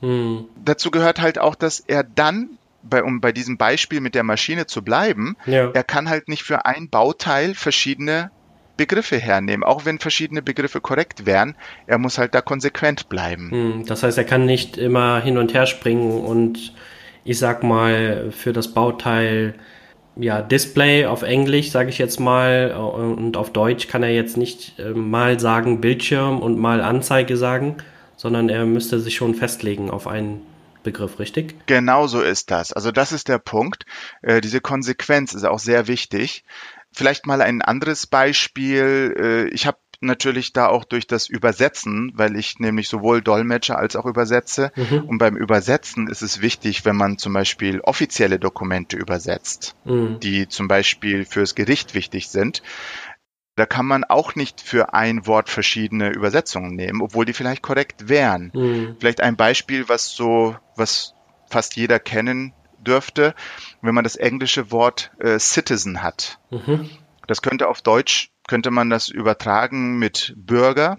Mhm. 0.00 0.46
Dazu 0.64 0.90
gehört 0.90 1.20
halt 1.20 1.38
auch, 1.38 1.54
dass 1.54 1.80
er 1.80 2.04
dann 2.04 2.58
bei, 2.82 3.02
um 3.02 3.20
bei 3.20 3.32
diesem 3.32 3.56
Beispiel 3.56 4.00
mit 4.00 4.14
der 4.14 4.22
Maschine 4.22 4.66
zu 4.66 4.82
bleiben, 4.82 5.36
ja. 5.46 5.70
er 5.72 5.84
kann 5.84 6.08
halt 6.08 6.28
nicht 6.28 6.42
für 6.42 6.64
ein 6.64 6.88
Bauteil 6.88 7.54
verschiedene 7.54 8.30
Begriffe 8.76 9.18
hernehmen, 9.18 9.62
auch 9.62 9.84
wenn 9.84 9.98
verschiedene 9.98 10.40
Begriffe 10.40 10.80
korrekt 10.80 11.26
wären. 11.26 11.54
Er 11.86 11.98
muss 11.98 12.16
halt 12.16 12.34
da 12.34 12.40
konsequent 12.40 13.10
bleiben. 13.10 13.50
Hm, 13.50 13.86
das 13.86 14.02
heißt, 14.02 14.16
er 14.16 14.24
kann 14.24 14.46
nicht 14.46 14.78
immer 14.78 15.20
hin 15.20 15.36
und 15.36 15.52
her 15.52 15.66
springen 15.66 16.24
und 16.24 16.72
ich 17.24 17.38
sag 17.38 17.62
mal 17.62 18.30
für 18.30 18.54
das 18.54 18.68
Bauteil 18.68 19.54
ja, 20.16 20.42
Display 20.42 21.06
auf 21.06 21.22
Englisch, 21.22 21.70
sage 21.70 21.90
ich 21.90 21.98
jetzt 21.98 22.20
mal, 22.20 22.72
und 22.72 23.36
auf 23.36 23.52
Deutsch 23.52 23.88
kann 23.88 24.02
er 24.02 24.12
jetzt 24.12 24.36
nicht 24.36 24.78
äh, 24.78 24.90
mal 24.90 25.38
sagen 25.38 25.80
Bildschirm 25.80 26.40
und 26.40 26.58
mal 26.58 26.80
Anzeige 26.80 27.36
sagen, 27.36 27.76
sondern 28.16 28.48
er 28.48 28.66
müsste 28.66 28.98
sich 28.98 29.14
schon 29.14 29.34
festlegen 29.34 29.90
auf 29.90 30.06
einen 30.06 30.42
Begriff, 30.82 31.18
richtig? 31.18 31.54
Genau 31.66 32.06
so 32.06 32.20
ist 32.20 32.50
das. 32.50 32.72
Also 32.72 32.90
das 32.92 33.12
ist 33.12 33.28
der 33.28 33.38
Punkt. 33.38 33.84
Äh, 34.22 34.40
diese 34.40 34.60
Konsequenz 34.60 35.34
ist 35.34 35.44
auch 35.44 35.58
sehr 35.58 35.86
wichtig. 35.86 36.44
Vielleicht 36.92 37.26
mal 37.26 37.40
ein 37.42 37.62
anderes 37.62 38.06
Beispiel. 38.06 39.14
Äh, 39.16 39.48
ich 39.54 39.66
habe 39.66 39.78
natürlich 40.00 40.52
da 40.52 40.68
auch 40.68 40.84
durch 40.84 41.06
das 41.06 41.28
Übersetzen, 41.28 42.12
weil 42.14 42.36
ich 42.36 42.58
nämlich 42.58 42.88
sowohl 42.88 43.20
Dolmetscher 43.20 43.78
als 43.78 43.96
auch 43.96 44.06
übersetze. 44.06 44.72
Mhm. 44.74 45.04
Und 45.04 45.18
beim 45.18 45.36
Übersetzen 45.36 46.08
ist 46.08 46.22
es 46.22 46.40
wichtig, 46.40 46.84
wenn 46.84 46.96
man 46.96 47.18
zum 47.18 47.34
Beispiel 47.34 47.80
offizielle 47.80 48.38
Dokumente 48.38 48.96
übersetzt, 48.96 49.76
mhm. 49.84 50.18
die 50.20 50.48
zum 50.48 50.68
Beispiel 50.68 51.24
fürs 51.24 51.54
Gericht 51.54 51.94
wichtig 51.94 52.28
sind. 52.28 52.62
Da 53.60 53.66
kann 53.66 53.84
man 53.84 54.04
auch 54.04 54.36
nicht 54.36 54.62
für 54.62 54.94
ein 54.94 55.26
Wort 55.26 55.50
verschiedene 55.50 56.08
Übersetzungen 56.08 56.74
nehmen, 56.76 57.02
obwohl 57.02 57.26
die 57.26 57.34
vielleicht 57.34 57.60
korrekt 57.60 58.08
wären. 58.08 58.50
Mhm. 58.54 58.96
Vielleicht 58.98 59.20
ein 59.20 59.36
Beispiel, 59.36 59.86
was 59.86 60.12
so, 60.12 60.56
was 60.76 61.12
fast 61.50 61.76
jeder 61.76 61.98
kennen 61.98 62.54
dürfte, 62.78 63.34
wenn 63.82 63.94
man 63.94 64.02
das 64.02 64.16
englische 64.16 64.70
Wort 64.72 65.10
äh, 65.18 65.38
Citizen 65.38 66.02
hat. 66.02 66.38
Mhm. 66.48 66.88
Das 67.26 67.42
könnte 67.42 67.68
auf 67.68 67.82
Deutsch, 67.82 68.30
könnte 68.48 68.70
man 68.70 68.88
das 68.88 69.10
übertragen 69.10 69.98
mit 69.98 70.32
Bürger. 70.38 70.96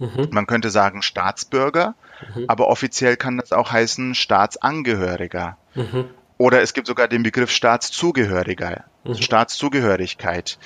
Mhm. 0.00 0.26
Man 0.32 0.48
könnte 0.48 0.70
sagen 0.70 1.02
Staatsbürger, 1.02 1.94
mhm. 2.34 2.46
aber 2.48 2.66
offiziell 2.66 3.16
kann 3.16 3.38
das 3.38 3.52
auch 3.52 3.70
heißen 3.70 4.16
Staatsangehöriger. 4.16 5.56
Mhm. 5.76 6.10
Oder 6.42 6.62
es 6.62 6.74
gibt 6.74 6.88
sogar 6.88 7.06
den 7.06 7.22
Begriff 7.22 7.52
Staatszugehöriger, 7.52 8.86
mhm. 9.04 9.14
Staatszugehörigkeit. 9.14 10.58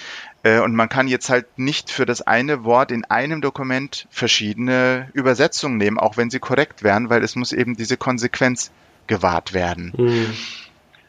Äh, 0.47 0.61
und 0.61 0.75
man 0.77 0.89
kann 0.89 1.09
jetzt 1.09 1.29
halt 1.29 1.59
nicht 1.59 1.91
für 1.91 2.07
das 2.07 2.23
eine 2.23 2.63
Wort 2.65 2.93
in 2.93 3.05
einem 3.05 3.41
Dokument 3.41 4.07
verschiedene 4.11 5.11
Übersetzungen 5.13 5.77
nehmen, 5.77 5.99
auch 5.99 6.17
wenn 6.17 6.31
sie 6.31 6.39
korrekt 6.39 6.85
wären, 6.85 7.11
weil 7.11 7.25
es 7.25 7.35
muss 7.35 7.53
eben 7.53 7.77
diese 7.77 7.97
Konsequenz 7.97 8.71
gewahrt 9.09 9.53
werden. 9.53 9.93
Mhm. 9.97 10.33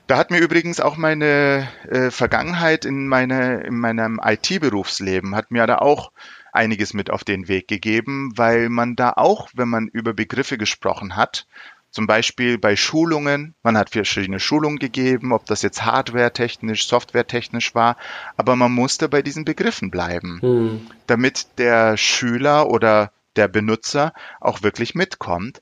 Da 0.08 0.17
hat 0.17 0.32
mir 0.32 0.39
übrigens 0.39 0.79
auch 0.79 0.98
meine 0.98 1.67
äh, 1.88 2.10
Vergangenheit 2.10 2.86
in, 2.86 3.08
meine, 3.08 3.62
in 3.62 3.77
meinem 3.77 4.20
IT-Berufsleben, 4.24 5.36
hat 5.36 5.51
mir 5.51 5.67
da 5.67 5.79
auch 5.79 6.12
einiges 6.53 6.94
mit 6.94 7.12
auf 7.12 7.24
den 7.24 7.48
Weg 7.48 7.67
gegeben, 7.67 8.32
weil 8.36 8.70
man 8.70 8.96
da 8.96 9.13
auch, 9.15 9.50
wenn 9.53 9.67
man 9.67 9.88
über 9.89 10.13
Begriffe 10.13 10.58
gesprochen 10.58 11.15
hat, 11.15 11.46
zum 11.91 12.08
Beispiel 12.08 12.58
bei 12.58 12.75
Schulungen, 12.75 13.56
man 13.63 13.77
hat 13.77 13.89
verschiedene 13.89 14.39
Schulungen 14.39 14.77
gegeben, 14.77 15.32
ob 15.32 15.46
das 15.46 15.62
jetzt 15.62 15.86
hardware-technisch, 15.86 16.88
software-technisch 16.88 17.74
war, 17.75 17.98
aber 18.36 18.56
man 18.56 18.72
musste 18.72 19.10
bei 19.10 19.22
diesen 19.22 19.46
Begriffen 19.46 19.89
bleiben, 19.89 20.39
hm. 20.41 20.88
damit 21.08 21.48
der 21.58 21.98
Schüler 21.98 22.70
oder 22.70 23.12
der 23.36 23.48
Benutzer 23.48 24.13
auch 24.39 24.63
wirklich 24.63 24.96
mitkommt. 24.96 25.62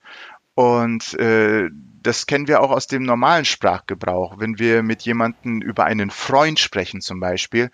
Und 0.55 1.13
äh, 1.19 1.69
das 2.01 2.27
kennen 2.27 2.47
wir 2.47 2.61
auch 2.61 2.71
aus 2.71 2.87
dem 2.87 3.03
normalen 3.03 3.45
Sprachgebrauch. 3.45 4.39
Wenn 4.39 4.57
wir 4.57 4.83
mit 4.83 5.01
jemandem 5.03 5.61
über 5.61 5.85
einen 5.85 6.09
Freund 6.09 6.59
sprechen 6.59 7.01
zum 7.01 7.19
Beispiel, 7.19 7.71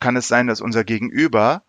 kann 0.00 0.16
es 0.16 0.26
sein, 0.26 0.46
dass 0.46 0.60
unser 0.60 0.84
Gegenüber 0.84 1.62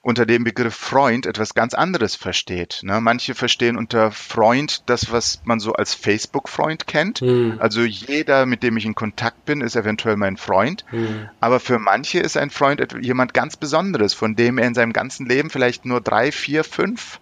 unter 0.00 0.26
dem 0.26 0.44
Begriff 0.44 0.74
Freund 0.74 1.26
etwas 1.26 1.54
ganz 1.54 1.74
anderes 1.74 2.14
versteht. 2.14 2.80
Ne? 2.82 3.00
Manche 3.00 3.34
verstehen 3.34 3.76
unter 3.76 4.12
Freund 4.12 4.82
das, 4.86 5.10
was 5.10 5.40
man 5.44 5.58
so 5.60 5.72
als 5.72 5.94
Facebook-Freund 5.94 6.86
kennt. 6.86 7.20
Hm. 7.20 7.56
Also 7.58 7.82
jeder, 7.82 8.46
mit 8.46 8.62
dem 8.62 8.76
ich 8.76 8.86
in 8.86 8.94
Kontakt 8.94 9.44
bin, 9.44 9.60
ist 9.60 9.76
eventuell 9.76 10.16
mein 10.16 10.36
Freund. 10.36 10.84
Hm. 10.90 11.28
Aber 11.40 11.58
für 11.60 11.78
manche 11.78 12.20
ist 12.20 12.36
ein 12.36 12.50
Freund 12.50 12.86
jemand 13.00 13.34
ganz 13.34 13.56
Besonderes, 13.56 14.14
von 14.14 14.36
dem 14.36 14.58
er 14.58 14.68
in 14.68 14.74
seinem 14.74 14.92
ganzen 14.92 15.26
Leben 15.26 15.50
vielleicht 15.50 15.84
nur 15.84 16.00
drei, 16.00 16.30
vier, 16.30 16.64
fünf 16.64 17.18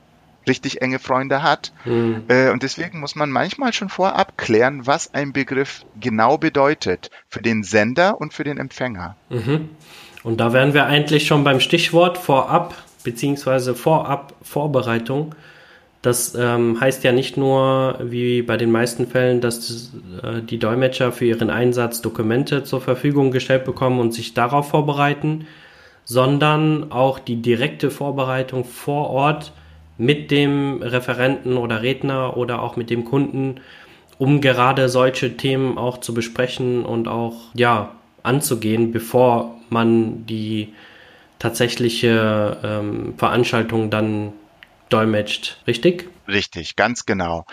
richtig 0.46 0.82
enge 0.82 0.98
Freunde 0.98 1.42
hat. 1.42 1.72
Hm. 1.84 2.24
Äh, 2.28 2.50
und 2.50 2.62
deswegen 2.62 3.00
muss 3.00 3.16
man 3.16 3.30
manchmal 3.30 3.72
schon 3.72 3.88
vorab 3.88 4.38
klären, 4.38 4.86
was 4.86 5.12
ein 5.14 5.32
Begriff 5.32 5.84
genau 5.98 6.38
bedeutet 6.38 7.10
für 7.28 7.42
den 7.42 7.64
Sender 7.64 8.20
und 8.20 8.32
für 8.32 8.44
den 8.44 8.58
Empfänger. 8.58 9.16
Mhm. 9.28 9.70
Und 10.26 10.38
da 10.38 10.52
wären 10.52 10.74
wir 10.74 10.86
eigentlich 10.86 11.24
schon 11.24 11.44
beim 11.44 11.60
Stichwort 11.60 12.18
vorab 12.18 12.74
beziehungsweise 13.04 13.76
vorab 13.76 14.34
Vorbereitung. 14.42 15.36
Das 16.02 16.34
ähm, 16.34 16.80
heißt 16.80 17.04
ja 17.04 17.12
nicht 17.12 17.36
nur, 17.36 18.00
wie 18.02 18.42
bei 18.42 18.56
den 18.56 18.72
meisten 18.72 19.06
Fällen, 19.06 19.40
dass 19.40 19.92
äh, 20.24 20.42
die 20.42 20.58
Dolmetscher 20.58 21.12
für 21.12 21.26
ihren 21.26 21.48
Einsatz 21.48 22.02
Dokumente 22.02 22.64
zur 22.64 22.80
Verfügung 22.80 23.30
gestellt 23.30 23.64
bekommen 23.64 24.00
und 24.00 24.12
sich 24.12 24.34
darauf 24.34 24.70
vorbereiten, 24.70 25.46
sondern 26.04 26.90
auch 26.90 27.20
die 27.20 27.36
direkte 27.36 27.92
Vorbereitung 27.92 28.64
vor 28.64 29.10
Ort 29.10 29.52
mit 29.96 30.32
dem 30.32 30.82
Referenten 30.82 31.56
oder 31.56 31.82
Redner 31.82 32.36
oder 32.36 32.62
auch 32.62 32.74
mit 32.74 32.90
dem 32.90 33.04
Kunden, 33.04 33.60
um 34.18 34.40
gerade 34.40 34.88
solche 34.88 35.36
Themen 35.36 35.78
auch 35.78 35.98
zu 35.98 36.14
besprechen 36.14 36.84
und 36.84 37.06
auch 37.06 37.34
ja 37.54 37.92
anzugehen, 38.24 38.90
bevor 38.90 39.55
man 39.70 40.26
die 40.26 40.72
tatsächliche 41.38 42.58
ähm, 42.62 43.14
Veranstaltung 43.16 43.90
dann 43.90 44.32
dolmetscht, 44.88 45.58
richtig? 45.66 46.08
Richtig, 46.28 46.76
ganz 46.76 47.06
genau. 47.06 47.44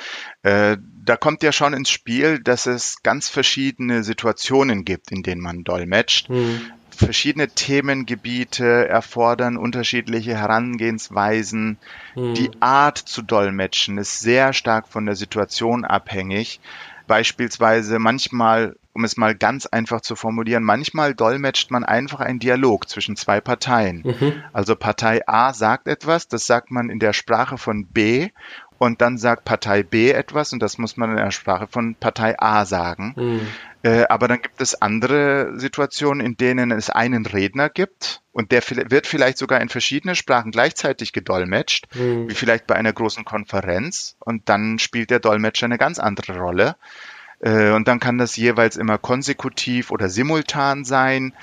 Äh, 0.41 0.77
da 1.03 1.15
kommt 1.15 1.43
ja 1.43 1.51
schon 1.51 1.73
ins 1.73 1.89
Spiel, 1.89 2.39
dass 2.39 2.65
es 2.65 3.03
ganz 3.03 3.29
verschiedene 3.29 4.03
Situationen 4.03 4.85
gibt, 4.85 5.11
in 5.11 5.23
denen 5.23 5.41
man 5.41 5.63
dolmetscht. 5.63 6.29
Mhm. 6.29 6.61
Verschiedene 6.89 7.49
Themengebiete 7.49 8.87
erfordern 8.87 9.57
unterschiedliche 9.57 10.35
Herangehensweisen. 10.35 11.77
Mhm. 12.15 12.33
Die 12.35 12.51
Art 12.59 12.97
zu 12.97 13.21
dolmetschen 13.21 13.97
ist 13.97 14.19
sehr 14.19 14.53
stark 14.53 14.87
von 14.87 15.05
der 15.05 15.15
Situation 15.15 15.85
abhängig. 15.85 16.59
Beispielsweise 17.07 17.99
manchmal 17.99 18.75
um 18.93 19.03
es 19.03 19.17
mal 19.17 19.35
ganz 19.35 19.65
einfach 19.65 20.01
zu 20.01 20.15
formulieren, 20.15 20.63
manchmal 20.63 21.15
dolmetscht 21.15 21.71
man 21.71 21.83
einfach 21.83 22.19
einen 22.19 22.39
Dialog 22.39 22.87
zwischen 22.87 23.15
zwei 23.15 23.41
Parteien. 23.41 24.03
Mhm. 24.05 24.43
Also 24.53 24.75
Partei 24.75 25.21
A 25.27 25.53
sagt 25.53 25.87
etwas, 25.87 26.27
das 26.27 26.45
sagt 26.45 26.71
man 26.71 26.89
in 26.89 26.99
der 26.99 27.13
Sprache 27.13 27.57
von 27.57 27.87
B 27.87 28.29
und 28.77 29.01
dann 29.01 29.17
sagt 29.17 29.45
Partei 29.45 29.81
B 29.81 30.11
etwas 30.11 30.53
und 30.53 30.61
das 30.61 30.77
muss 30.77 30.97
man 30.97 31.11
in 31.11 31.17
der 31.17 31.31
Sprache 31.31 31.67
von 31.67 31.95
Partei 31.95 32.39
A 32.39 32.65
sagen. 32.65 33.13
Mhm. 33.15 33.47
Äh, 33.81 34.05
aber 34.09 34.27
dann 34.27 34.41
gibt 34.41 34.61
es 34.61 34.81
andere 34.81 35.59
Situationen, 35.59 36.25
in 36.25 36.37
denen 36.37 36.71
es 36.71 36.89
einen 36.89 37.25
Redner 37.25 37.69
gibt 37.69 38.21
und 38.31 38.51
der 38.51 38.61
wird 38.91 39.07
vielleicht 39.07 39.37
sogar 39.37 39.59
in 39.61 39.69
verschiedene 39.69 40.15
Sprachen 40.15 40.51
gleichzeitig 40.51 41.13
gedolmetscht, 41.13 41.87
mhm. 41.95 42.29
wie 42.29 42.35
vielleicht 42.35 42.67
bei 42.67 42.75
einer 42.75 42.93
großen 42.93 43.25
Konferenz 43.25 44.15
und 44.19 44.49
dann 44.49 44.79
spielt 44.79 45.09
der 45.09 45.19
Dolmetscher 45.19 45.65
eine 45.65 45.77
ganz 45.77 45.97
andere 45.99 46.37
Rolle. 46.37 46.75
Äh, 47.43 47.71
und 47.71 47.87
dann 47.87 47.99
kann 47.99 48.17
das 48.17 48.35
jeweils 48.37 48.77
immer 48.77 48.97
konsekutiv 48.97 49.91
oder 49.91 50.09
simultan 50.09 50.85
sein. 50.85 51.33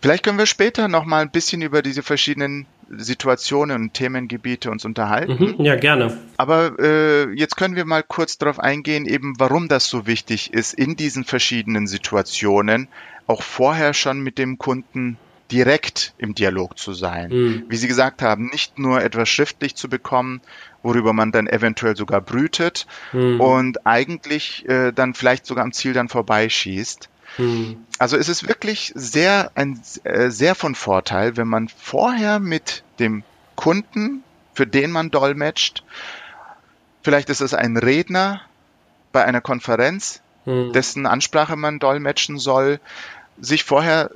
Vielleicht 0.00 0.24
können 0.24 0.38
wir 0.38 0.46
später 0.46 0.88
noch 0.88 1.04
mal 1.04 1.22
ein 1.22 1.30
bisschen 1.30 1.62
über 1.62 1.80
diese 1.80 2.02
verschiedenen 2.02 2.66
Situationen 2.90 3.80
und 3.80 3.94
Themengebiete 3.94 4.70
uns 4.70 4.84
unterhalten. 4.84 5.54
Mhm, 5.56 5.64
ja, 5.64 5.76
gerne. 5.76 6.18
Aber 6.36 6.78
äh, 6.78 7.32
jetzt 7.32 7.56
können 7.56 7.76
wir 7.76 7.86
mal 7.86 8.02
kurz 8.02 8.36
darauf 8.36 8.58
eingehen, 8.58 9.06
eben 9.06 9.34
warum 9.38 9.68
das 9.68 9.88
so 9.88 10.06
wichtig 10.06 10.52
ist, 10.52 10.74
in 10.74 10.96
diesen 10.96 11.24
verschiedenen 11.24 11.86
Situationen 11.86 12.88
auch 13.26 13.42
vorher 13.42 13.94
schon 13.94 14.20
mit 14.20 14.36
dem 14.36 14.58
Kunden 14.58 15.16
direkt 15.50 16.14
im 16.18 16.34
Dialog 16.34 16.78
zu 16.78 16.92
sein. 16.92 17.30
Mhm. 17.30 17.64
Wie 17.68 17.76
Sie 17.76 17.88
gesagt 17.88 18.22
haben, 18.22 18.46
nicht 18.46 18.78
nur 18.78 19.02
etwas 19.02 19.28
schriftlich 19.28 19.74
zu 19.74 19.88
bekommen, 19.88 20.40
worüber 20.82 21.12
man 21.12 21.32
dann 21.32 21.46
eventuell 21.46 21.96
sogar 21.96 22.20
brütet 22.20 22.86
mhm. 23.12 23.40
und 23.40 23.86
eigentlich 23.86 24.68
äh, 24.68 24.92
dann 24.92 25.14
vielleicht 25.14 25.46
sogar 25.46 25.64
am 25.64 25.72
Ziel 25.72 25.92
dann 25.92 26.08
vorbeischießt. 26.08 27.08
Hm. 27.36 27.84
Also 27.98 28.16
es 28.16 28.28
ist 28.28 28.48
wirklich 28.48 28.92
sehr, 28.94 29.50
ein, 29.54 29.80
äh, 30.04 30.30
sehr 30.30 30.54
von 30.54 30.74
Vorteil, 30.74 31.36
wenn 31.36 31.48
man 31.48 31.68
vorher 31.68 32.38
mit 32.38 32.84
dem 32.98 33.24
Kunden, 33.56 34.22
für 34.54 34.66
den 34.66 34.90
man 34.90 35.10
dolmetscht, 35.10 35.82
vielleicht 37.02 37.30
ist 37.30 37.40
es 37.40 37.54
ein 37.54 37.76
Redner 37.76 38.40
bei 39.12 39.24
einer 39.24 39.40
Konferenz, 39.40 40.22
hm. 40.44 40.72
dessen 40.72 41.06
Ansprache 41.06 41.56
man 41.56 41.78
dolmetschen 41.78 42.38
soll, 42.38 42.78
sich 43.40 43.64
vorher 43.64 44.10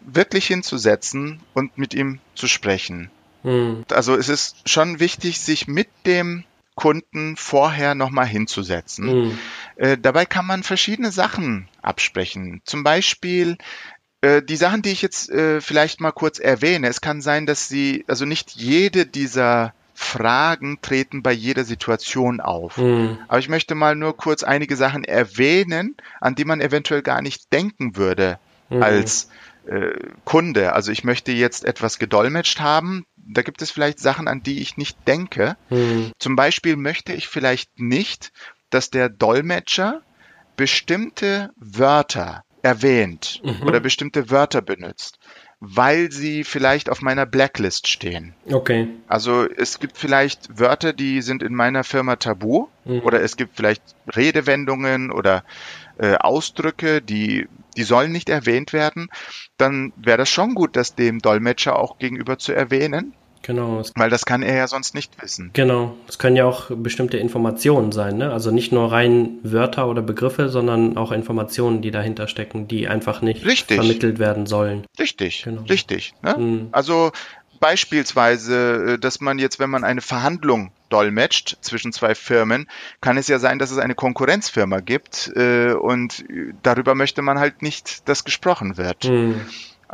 wirklich 0.00 0.46
hinzusetzen 0.46 1.40
und 1.54 1.78
mit 1.78 1.94
ihm 1.94 2.20
zu 2.34 2.48
sprechen. 2.48 3.10
Hm. 3.42 3.84
Also 3.90 4.16
es 4.16 4.28
ist 4.28 4.68
schon 4.68 5.00
wichtig, 5.00 5.40
sich 5.40 5.68
mit 5.68 5.88
dem 6.06 6.44
Kunden 6.74 7.36
vorher 7.36 7.94
nochmal 7.94 8.26
hinzusetzen. 8.26 9.08
Hm. 9.08 9.38
Äh, 9.76 9.98
dabei 9.98 10.26
kann 10.26 10.46
man 10.46 10.62
verschiedene 10.62 11.12
Sachen 11.12 11.68
absprechen. 11.82 12.62
Zum 12.64 12.82
Beispiel 12.82 13.58
äh, 14.22 14.42
die 14.42 14.56
Sachen, 14.56 14.82
die 14.82 14.90
ich 14.90 15.02
jetzt 15.02 15.30
äh, 15.30 15.60
vielleicht 15.60 16.00
mal 16.00 16.12
kurz 16.12 16.38
erwähne. 16.38 16.88
Es 16.88 17.00
kann 17.00 17.20
sein, 17.20 17.46
dass 17.46 17.68
sie, 17.68 18.04
also 18.08 18.24
nicht 18.24 18.52
jede 18.52 19.06
dieser 19.06 19.74
Fragen 19.96 20.78
treten 20.82 21.22
bei 21.22 21.30
jeder 21.30 21.64
Situation 21.64 22.40
auf. 22.40 22.78
Mhm. 22.78 23.18
Aber 23.28 23.38
ich 23.38 23.48
möchte 23.48 23.76
mal 23.76 23.94
nur 23.94 24.16
kurz 24.16 24.42
einige 24.42 24.74
Sachen 24.74 25.04
erwähnen, 25.04 25.96
an 26.20 26.34
die 26.34 26.44
man 26.44 26.60
eventuell 26.60 27.02
gar 27.02 27.22
nicht 27.22 27.52
denken 27.52 27.96
würde 27.96 28.38
mhm. 28.70 28.82
als 28.82 29.28
äh, 29.66 29.92
Kunde. 30.24 30.72
Also 30.72 30.92
ich 30.92 31.04
möchte 31.04 31.32
jetzt 31.32 31.64
etwas 31.64 31.98
gedolmetscht 31.98 32.60
haben. 32.60 33.06
Da 33.16 33.42
gibt 33.42 33.62
es 33.62 33.70
vielleicht 33.70 33.98
Sachen, 33.98 34.28
an 34.28 34.42
die 34.42 34.60
ich 34.60 34.76
nicht 34.76 34.96
denke. 35.06 35.56
Mhm. 35.70 36.12
Zum 36.18 36.36
Beispiel 36.36 36.76
möchte 36.76 37.12
ich 37.12 37.28
vielleicht 37.28 37.78
nicht, 37.78 38.32
dass 38.70 38.90
der 38.90 39.08
Dolmetscher 39.08 40.02
bestimmte 40.56 41.50
Wörter 41.56 42.44
erwähnt 42.62 43.42
mhm. 43.44 43.66
oder 43.66 43.80
bestimmte 43.80 44.30
Wörter 44.30 44.62
benutzt 44.62 45.18
weil 45.66 46.12
sie 46.12 46.44
vielleicht 46.44 46.90
auf 46.90 47.00
meiner 47.00 47.26
Blacklist 47.26 47.88
stehen. 47.88 48.34
Okay. 48.50 48.88
Also 49.08 49.48
es 49.48 49.80
gibt 49.80 49.96
vielleicht 49.96 50.58
Wörter, 50.58 50.92
die 50.92 51.22
sind 51.22 51.42
in 51.42 51.54
meiner 51.54 51.84
Firma 51.84 52.16
tabu 52.16 52.68
mhm. 52.84 53.00
oder 53.00 53.22
es 53.22 53.36
gibt 53.36 53.56
vielleicht 53.56 53.82
Redewendungen 54.14 55.10
oder 55.10 55.44
äh, 55.98 56.16
Ausdrücke, 56.16 57.00
die 57.00 57.48
die 57.76 57.82
sollen 57.82 58.12
nicht 58.12 58.28
erwähnt 58.28 58.72
werden. 58.72 59.08
Dann 59.56 59.92
wäre 59.96 60.18
das 60.18 60.28
schon 60.28 60.54
gut, 60.54 60.76
das 60.76 60.94
dem 60.94 61.18
Dolmetscher 61.18 61.76
auch 61.78 61.98
gegenüber 61.98 62.38
zu 62.38 62.52
erwähnen. 62.52 63.14
Genau. 63.44 63.82
Weil 63.94 64.08
das 64.08 64.24
kann 64.24 64.42
er 64.42 64.56
ja 64.56 64.66
sonst 64.66 64.94
nicht 64.94 65.22
wissen. 65.22 65.50
Genau. 65.52 65.94
Es 66.08 66.18
können 66.18 66.34
ja 66.34 66.46
auch 66.46 66.70
bestimmte 66.70 67.18
Informationen 67.18 67.92
sein, 67.92 68.16
ne? 68.16 68.32
Also 68.32 68.50
nicht 68.50 68.72
nur 68.72 68.90
rein 68.90 69.38
Wörter 69.42 69.86
oder 69.86 70.00
Begriffe, 70.00 70.48
sondern 70.48 70.96
auch 70.96 71.12
Informationen, 71.12 71.82
die 71.82 71.90
dahinter 71.90 72.26
stecken, 72.26 72.68
die 72.68 72.88
einfach 72.88 73.20
nicht 73.20 73.44
richtig. 73.44 73.76
vermittelt 73.76 74.18
werden 74.18 74.46
sollen. 74.46 74.86
Richtig, 74.98 75.42
genau. 75.44 75.62
richtig. 75.62 76.14
Ne? 76.22 76.36
Mhm. 76.38 76.68
Also 76.72 77.12
beispielsweise, 77.60 78.94
äh, 78.94 78.98
dass 78.98 79.20
man 79.20 79.38
jetzt, 79.38 79.58
wenn 79.58 79.70
man 79.70 79.84
eine 79.84 80.00
Verhandlung 80.00 80.70
dolmetscht 80.88 81.58
zwischen 81.60 81.92
zwei 81.92 82.14
Firmen, 82.14 82.66
kann 83.00 83.16
es 83.18 83.28
ja 83.28 83.38
sein, 83.38 83.58
dass 83.58 83.70
es 83.70 83.78
eine 83.78 83.94
Konkurrenzfirma 83.94 84.80
gibt 84.80 85.32
äh, 85.34 85.72
und 85.72 86.24
darüber 86.62 86.94
möchte 86.94 87.20
man 87.20 87.38
halt 87.38 87.62
nicht, 87.62 88.08
dass 88.08 88.24
gesprochen 88.24 88.76
wird. 88.76 89.04
Mhm. 89.04 89.40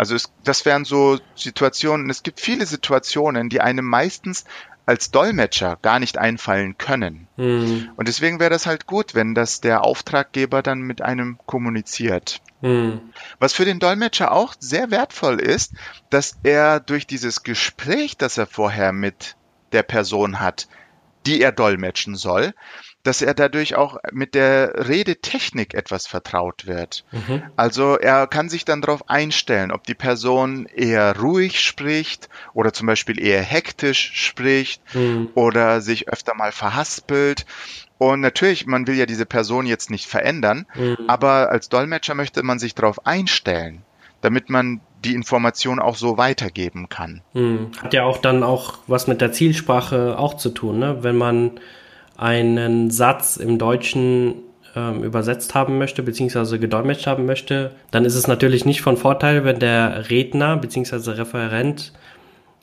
Also 0.01 0.15
es, 0.15 0.33
das 0.45 0.65
wären 0.65 0.87
so 0.87 1.19
Situationen, 1.37 2.09
es 2.09 2.23
gibt 2.23 2.41
viele 2.41 2.65
Situationen, 2.65 3.51
die 3.51 3.61
einem 3.61 3.85
meistens 3.85 4.47
als 4.87 5.11
Dolmetscher 5.11 5.77
gar 5.83 5.99
nicht 5.99 6.17
einfallen 6.17 6.79
können. 6.79 7.29
Mhm. 7.37 7.91
Und 7.97 8.09
deswegen 8.09 8.41
wäre 8.41 8.49
das 8.49 8.65
halt 8.65 8.87
gut, 8.87 9.15
wenn 9.15 9.35
das 9.35 9.61
der 9.61 9.85
Auftraggeber 9.85 10.63
dann 10.63 10.81
mit 10.81 11.03
einem 11.03 11.37
kommuniziert. 11.45 12.41
Mhm. 12.63 13.13
Was 13.41 13.53
für 13.53 13.67
den 13.67 13.79
Dolmetscher 13.79 14.33
auch 14.33 14.55
sehr 14.59 14.91
wertvoll 14.91 15.39
ist, 15.39 15.75
dass 16.09 16.39
er 16.45 16.81
durch 16.81 17.07
dieses 17.07 17.43
Gespräch, 17.43 18.17
das 18.17 18.39
er 18.39 18.47
vorher 18.47 18.93
mit 18.93 19.37
der 19.73 19.83
Person 19.83 20.41
hat, 20.41 20.67
die 21.27 21.43
er 21.43 21.53
dolmetschen 21.53 22.17
soll, 22.17 22.55
dass 23.03 23.23
er 23.23 23.35
dadurch 23.35 23.77
auch 23.77 23.97
mit 24.13 24.35
der 24.35 24.89
Redetechnik 24.89 25.75
etwas 25.75 26.07
vertraut 26.07 26.67
wird. 26.67 27.05
Mhm. 27.13 27.43
Also 27.57 27.97
er 27.97 28.27
kann 28.27 28.49
sich 28.49 28.65
dann 28.65 28.83
darauf 28.83 29.09
einstellen, 29.09 29.73
ob 29.73 29.85
die 29.85 29.95
Person 29.95 30.67
eher 30.67 31.19
ruhig 31.19 31.61
spricht 31.61 32.29
oder 32.53 32.73
zum 32.73 32.87
Beispiel 32.87 33.19
eher 33.19 33.43
hektisch 33.43 34.13
spricht 34.15 34.83
mhm. 34.95 35.31
oder 35.35 35.81
sich 35.81 36.09
öfter 36.09 36.35
mal 36.35 36.53
verhaspelt. 36.53 37.47
Und 37.97 38.21
natürlich, 38.21 38.67
man 38.67 38.87
will 38.87 38.97
ja 38.97 39.07
diese 39.07 39.27
Person 39.27 39.67
jetzt 39.67 39.91
nicht 39.91 40.07
verändern, 40.07 40.67
mhm. 40.75 40.97
aber 41.07 41.51
als 41.51 41.69
Dolmetscher 41.69 42.15
möchte 42.15 42.43
man 42.43 42.59
sich 42.59 42.75
darauf 42.75 43.07
einstellen, 43.07 43.83
damit 44.21 44.51
man 44.51 44.81
die 45.05 45.15
Information 45.15 45.79
auch 45.79 45.97
so 45.97 46.19
weitergeben 46.19 46.91
kann. 46.91 47.23
Mhm. 47.33 47.73
Hat 47.83 47.95
ja 47.95 48.05
auch 48.05 48.19
dann 48.19 48.43
auch 48.43 48.79
was 48.87 49.07
mit 49.07 49.21
der 49.23 49.33
Zielsprache 49.33 50.19
auch 50.19 50.35
zu 50.35 50.51
tun, 50.51 50.79
ne? 50.79 51.03
Wenn 51.03 51.17
man 51.17 51.61
einen 52.21 52.91
Satz 52.91 53.39
im 53.39 53.57
Deutschen 53.57 54.35
ähm, 54.77 55.03
übersetzt 55.03 55.55
haben 55.55 55.79
möchte, 55.79 56.03
beziehungsweise 56.03 56.59
gedolmetscht 56.59 57.07
haben 57.07 57.25
möchte, 57.25 57.73
dann 57.91 58.05
ist 58.05 58.15
es 58.15 58.29
natürlich 58.29 58.67
nicht 58.67 58.83
von 58.83 58.99
Vorteil, 58.99 59.45
wenn 59.45 59.59
der 59.59 60.11
Redner, 60.11 60.59
beziehungsweise 60.59 61.17
Referent 61.17 61.95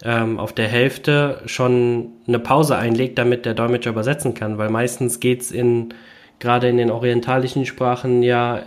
ähm, 0.04 0.40
auf 0.40 0.54
der 0.54 0.68
Hälfte 0.68 1.42
schon 1.48 2.10
eine 2.28 2.38
Pause 2.38 2.78
einlegt, 2.78 3.18
damit 3.18 3.46
der 3.46 3.56
Dolmetscher 3.56 3.90
übersetzen 3.90 4.36
kann, 4.36 4.60
weil 4.60 4.70
meistens 4.70 5.20
geht's 5.20 5.50
in, 5.50 5.96
gerade 6.38 6.70
in 6.70 6.78
den 6.78 6.92
orientalischen 6.92 7.66
Sprachen 7.66 8.22
ja, 8.22 8.62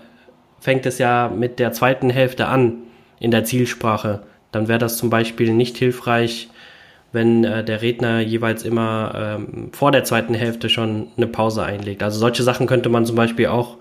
fängt 0.59 0.87
es 0.87 0.99
ja 0.99 1.29
mit 1.29 1.61
der 1.61 1.71
zweiten 1.71 2.11
Hälfte 2.11 2.47
an, 2.47 2.79
in 3.21 3.31
der 3.31 3.45
Zielsprache. 3.45 4.23
Dann 4.51 4.67
wäre 4.67 4.81
das 4.81 4.97
zum 4.97 5.09
Beispiel 5.09 5.53
nicht 5.53 5.77
hilfreich, 5.77 6.49
wenn 7.13 7.45
äh, 7.45 7.65
der 7.65 7.83
Redner 7.83 8.21
jeweils 8.21 8.63
immer 8.63 9.13
ähm, 9.15 9.71
vor 9.73 9.93
der 9.93 10.05
zweiten 10.05 10.35
Hälfte 10.35 10.69
schon 10.69 11.09
eine 11.17 11.27
Pause 11.27 11.63
einlegt. 11.63 12.03
Also 12.03 12.19
solche 12.19 12.43
Sachen 12.43 12.67
könnte 12.67 12.89
man 12.89 13.07
zum 13.07 13.17
Beispiel 13.17 13.47
auch 13.47 13.79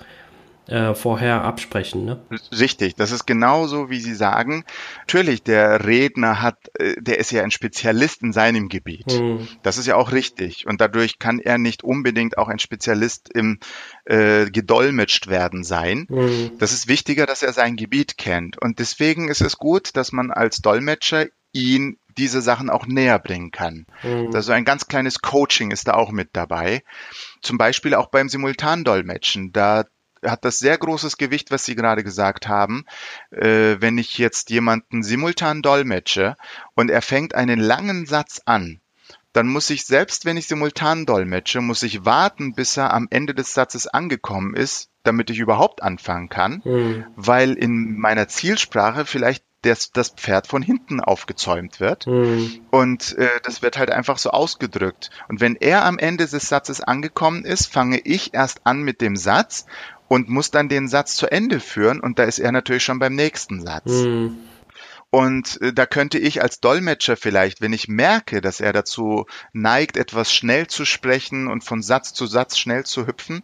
äh, 0.69 0.93
vorher 0.93 1.43
absprechen. 1.43 2.05
Ne? 2.05 2.21
Richtig, 2.51 2.95
das 2.95 3.11
ist 3.11 3.25
genauso, 3.25 3.89
wie 3.89 3.99
Sie 3.99 4.13
sagen. 4.13 4.65
Natürlich, 4.99 5.41
der 5.41 5.85
Redner 5.85 6.41
hat, 6.41 6.57
äh, 6.75 6.93
der 6.99 7.17
ist 7.17 7.31
ja 7.31 7.43
ein 7.43 7.51
Spezialist 7.51 8.21
in 8.21 8.33
seinem 8.33 8.69
Gebiet. 8.69 9.11
Hm. 9.11 9.47
Das 9.63 9.79
ist 9.79 9.87
ja 9.87 9.95
auch 9.95 10.11
richtig. 10.11 10.67
Und 10.67 10.79
dadurch 10.79 11.17
kann 11.17 11.39
er 11.39 11.57
nicht 11.57 11.83
unbedingt 11.83 12.37
auch 12.37 12.49
ein 12.49 12.59
Spezialist 12.59 13.29
im 13.33 13.59
äh, 14.05 14.45
gedolmetscht 14.51 15.27
werden 15.27 15.63
sein. 15.63 16.05
Hm. 16.07 16.51
Das 16.59 16.71
ist 16.71 16.87
wichtiger, 16.87 17.25
dass 17.25 17.41
er 17.41 17.53
sein 17.53 17.75
Gebiet 17.75 18.17
kennt. 18.17 18.61
Und 18.61 18.77
deswegen 18.77 19.27
ist 19.27 19.41
es 19.41 19.57
gut, 19.57 19.95
dass 19.95 20.11
man 20.11 20.29
als 20.29 20.57
Dolmetscher 20.57 21.25
ihn 21.51 21.97
diese 22.19 22.41
Sachen 22.41 22.69
auch 22.69 22.85
näher 22.85 23.17
bringen 23.17 23.51
kann. 23.51 23.85
Mhm. 24.03 24.31
Also 24.33 24.51
ein 24.51 24.65
ganz 24.65 24.87
kleines 24.87 25.21
Coaching 25.21 25.71
ist 25.71 25.87
da 25.87 25.93
auch 25.93 26.11
mit 26.11 26.29
dabei. 26.33 26.83
Zum 27.41 27.57
Beispiel 27.57 27.95
auch 27.95 28.07
beim 28.07 28.27
Simultandolmetschen. 28.27 29.53
Da 29.53 29.85
hat 30.23 30.43
das 30.43 30.59
sehr 30.59 30.77
großes 30.77 31.17
Gewicht, 31.17 31.49
was 31.49 31.63
Sie 31.63 31.75
gerade 31.75 32.03
gesagt 32.03 32.49
haben. 32.49 32.85
Äh, 33.31 33.77
wenn 33.79 33.97
ich 33.97 34.17
jetzt 34.17 34.49
jemanden 34.49 35.01
simultan 35.01 35.61
dolmetsche 35.61 36.35
und 36.75 36.91
er 36.91 37.01
fängt 37.01 37.35
einen 37.35 37.59
langen 37.59 38.05
Satz 38.05 38.41
an, 38.43 38.81
dann 39.31 39.47
muss 39.47 39.69
ich, 39.69 39.85
selbst 39.85 40.25
wenn 40.25 40.35
ich 40.35 40.47
simultan 40.47 41.05
dolmetsche, 41.05 41.61
muss 41.61 41.83
ich 41.83 42.03
warten, 42.03 42.53
bis 42.53 42.75
er 42.75 42.93
am 42.93 43.07
Ende 43.11 43.33
des 43.33 43.53
Satzes 43.53 43.87
angekommen 43.87 44.55
ist, 44.55 44.89
damit 45.03 45.29
ich 45.29 45.39
überhaupt 45.39 45.81
anfangen 45.83 46.27
kann, 46.27 46.61
mhm. 46.65 47.05
weil 47.15 47.53
in 47.53 47.97
meiner 47.97 48.27
Zielsprache 48.27 49.05
vielleicht 49.05 49.45
das, 49.61 49.91
das 49.91 50.09
Pferd 50.09 50.47
von 50.47 50.61
hinten 50.61 50.99
aufgezäumt 50.99 51.79
wird. 51.79 52.07
Mhm. 52.07 52.61
Und 52.71 53.17
äh, 53.17 53.27
das 53.43 53.61
wird 53.61 53.77
halt 53.77 53.91
einfach 53.91 54.17
so 54.17 54.31
ausgedrückt. 54.31 55.09
Und 55.27 55.41
wenn 55.41 55.55
er 55.55 55.85
am 55.85 55.97
Ende 55.97 56.27
des 56.27 56.47
Satzes 56.49 56.81
angekommen 56.81 57.45
ist, 57.45 57.67
fange 57.67 57.99
ich 57.99 58.33
erst 58.33 58.65
an 58.65 58.81
mit 58.81 59.01
dem 59.01 59.15
Satz 59.15 59.65
und 60.07 60.29
muss 60.29 60.51
dann 60.51 60.69
den 60.69 60.87
Satz 60.87 61.15
zu 61.15 61.31
Ende 61.31 61.59
führen. 61.59 61.99
Und 61.99 62.19
da 62.19 62.23
ist 62.23 62.39
er 62.39 62.51
natürlich 62.51 62.83
schon 62.83 62.99
beim 62.99 63.15
nächsten 63.15 63.61
Satz. 63.61 63.91
Mhm. 63.91 64.37
Und 65.11 65.59
äh, 65.61 65.73
da 65.73 65.85
könnte 65.85 66.19
ich 66.19 66.41
als 66.41 66.59
Dolmetscher 66.59 67.17
vielleicht, 67.17 67.61
wenn 67.61 67.73
ich 67.73 67.87
merke, 67.87 68.41
dass 68.41 68.59
er 68.59 68.73
dazu 68.73 69.25
neigt, 69.53 69.97
etwas 69.97 70.33
schnell 70.33 70.67
zu 70.67 70.85
sprechen 70.85 71.47
und 71.47 71.63
von 71.63 71.81
Satz 71.81 72.13
zu 72.13 72.27
Satz 72.27 72.57
schnell 72.57 72.85
zu 72.85 73.07
hüpfen, 73.07 73.41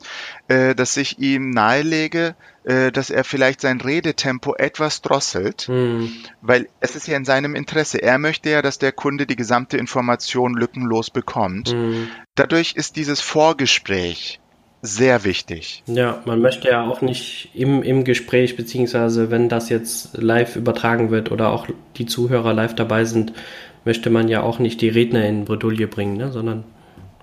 äh, 0.48 0.76
dass 0.76 0.96
ich 0.98 1.18
ihm 1.18 1.50
nahelege, 1.50 2.36
äh, 2.66 2.92
dass 2.92 3.10
er 3.10 3.24
vielleicht 3.24 3.62
sein 3.62 3.82
Redetempo 3.82 4.54
etwas 4.56 5.02
drosselt, 5.02 5.68
mhm. 5.68 6.12
weil 6.42 6.70
es 6.82 6.96
ist 6.96 7.08
ja 7.08 7.18
in 7.18 7.26
seinem 7.26 7.56
Interesse. 7.56 8.00
Er 8.00 8.20
möchte 8.20 8.52
ja, 8.52 8.62
dass 8.62 8.78
der 8.78 8.92
Kunde 8.92 9.26
die 9.26 9.36
gesamte 9.36 9.78
Information 9.78 10.54
lückenlos 10.54 11.10
bekommt. 11.10 11.74
Mhm. 11.74 12.10
Dadurch 12.36 12.74
ist 12.76 12.96
dieses 12.96 13.22
Vorgespräch 13.22 14.40
sehr 14.86 15.24
wichtig. 15.24 15.84
Ja, 15.88 16.22
man 16.26 16.42
möchte 16.42 16.70
ja 16.70 16.88
auch 16.88 17.02
nicht 17.02 17.50
im, 17.54 17.84
im 17.84 18.04
Gespräch, 18.04 18.56
beziehungsweise 18.56 19.32
wenn 19.32 19.50
das 19.50 19.70
jetzt 19.70 20.18
live 20.18 20.56
übertragen 20.56 21.12
wird 21.12 21.32
oder 21.32 21.50
auch 21.52 21.68
die 21.98 22.06
Zuhörer 22.06 22.54
live 22.54 22.76
dabei 22.76 23.06
sind, 23.06 23.34
möchte 23.84 24.10
man 24.10 24.28
ja 24.28 24.42
auch 24.42 24.60
nicht 24.60 24.82
die 24.82 24.90
Redner 24.90 25.26
in 25.26 25.46
Bredouille 25.46 25.88
bringen, 25.88 26.18
ne? 26.18 26.32
sondern 26.32 26.64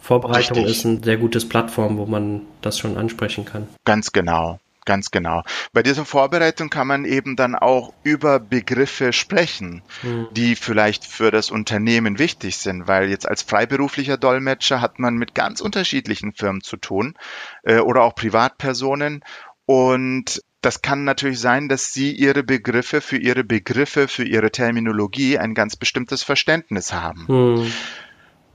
Vorbereitung 0.01 0.59
Richtig. 0.59 0.79
ist 0.79 0.85
ein 0.85 1.03
sehr 1.03 1.16
gutes 1.16 1.48
Plattform, 1.48 1.96
wo 1.96 2.07
man 2.07 2.42
das 2.61 2.79
schon 2.79 2.96
ansprechen 2.96 3.44
kann. 3.44 3.68
Ganz 3.85 4.11
genau. 4.11 4.59
Ganz 4.85 5.11
genau. 5.12 5.45
Bei 5.73 5.83
dieser 5.83 6.05
Vorbereitung 6.05 6.68
kann 6.68 6.88
man 6.88 7.05
eben 7.05 7.37
dann 7.37 7.55
auch 7.55 7.92
über 8.03 8.40
Begriffe 8.40 9.12
sprechen, 9.12 9.83
mhm. 10.03 10.27
die 10.33 10.57
vielleicht 10.57 11.05
für 11.05 11.31
das 11.31 11.51
Unternehmen 11.51 12.18
wichtig 12.18 12.57
sind, 12.57 12.88
weil 12.88 13.09
jetzt 13.09 13.29
als 13.29 13.42
freiberuflicher 13.42 14.16
Dolmetscher 14.16 14.81
hat 14.81 14.99
man 14.99 15.14
mit 15.14 15.35
ganz 15.35 15.61
unterschiedlichen 15.61 16.33
Firmen 16.33 16.62
zu 16.62 16.77
tun 16.77 17.14
äh, 17.62 17.79
oder 17.79 18.03
auch 18.03 18.14
Privatpersonen 18.14 19.23
und 19.66 20.42
das 20.62 20.81
kann 20.81 21.05
natürlich 21.05 21.40
sein, 21.40 21.68
dass 21.68 21.92
Sie 21.92 22.12
Ihre 22.12 22.45
Begriffe 22.45 23.01
für 23.01 23.16
Ihre 23.16 23.42
Begriffe, 23.42 24.07
für 24.07 24.25
Ihre 24.25 24.51
Terminologie 24.51 25.37
ein 25.38 25.55
ganz 25.55 25.77
bestimmtes 25.77 26.23
Verständnis 26.23 26.92
haben. 26.92 27.25
Mhm. 27.29 27.73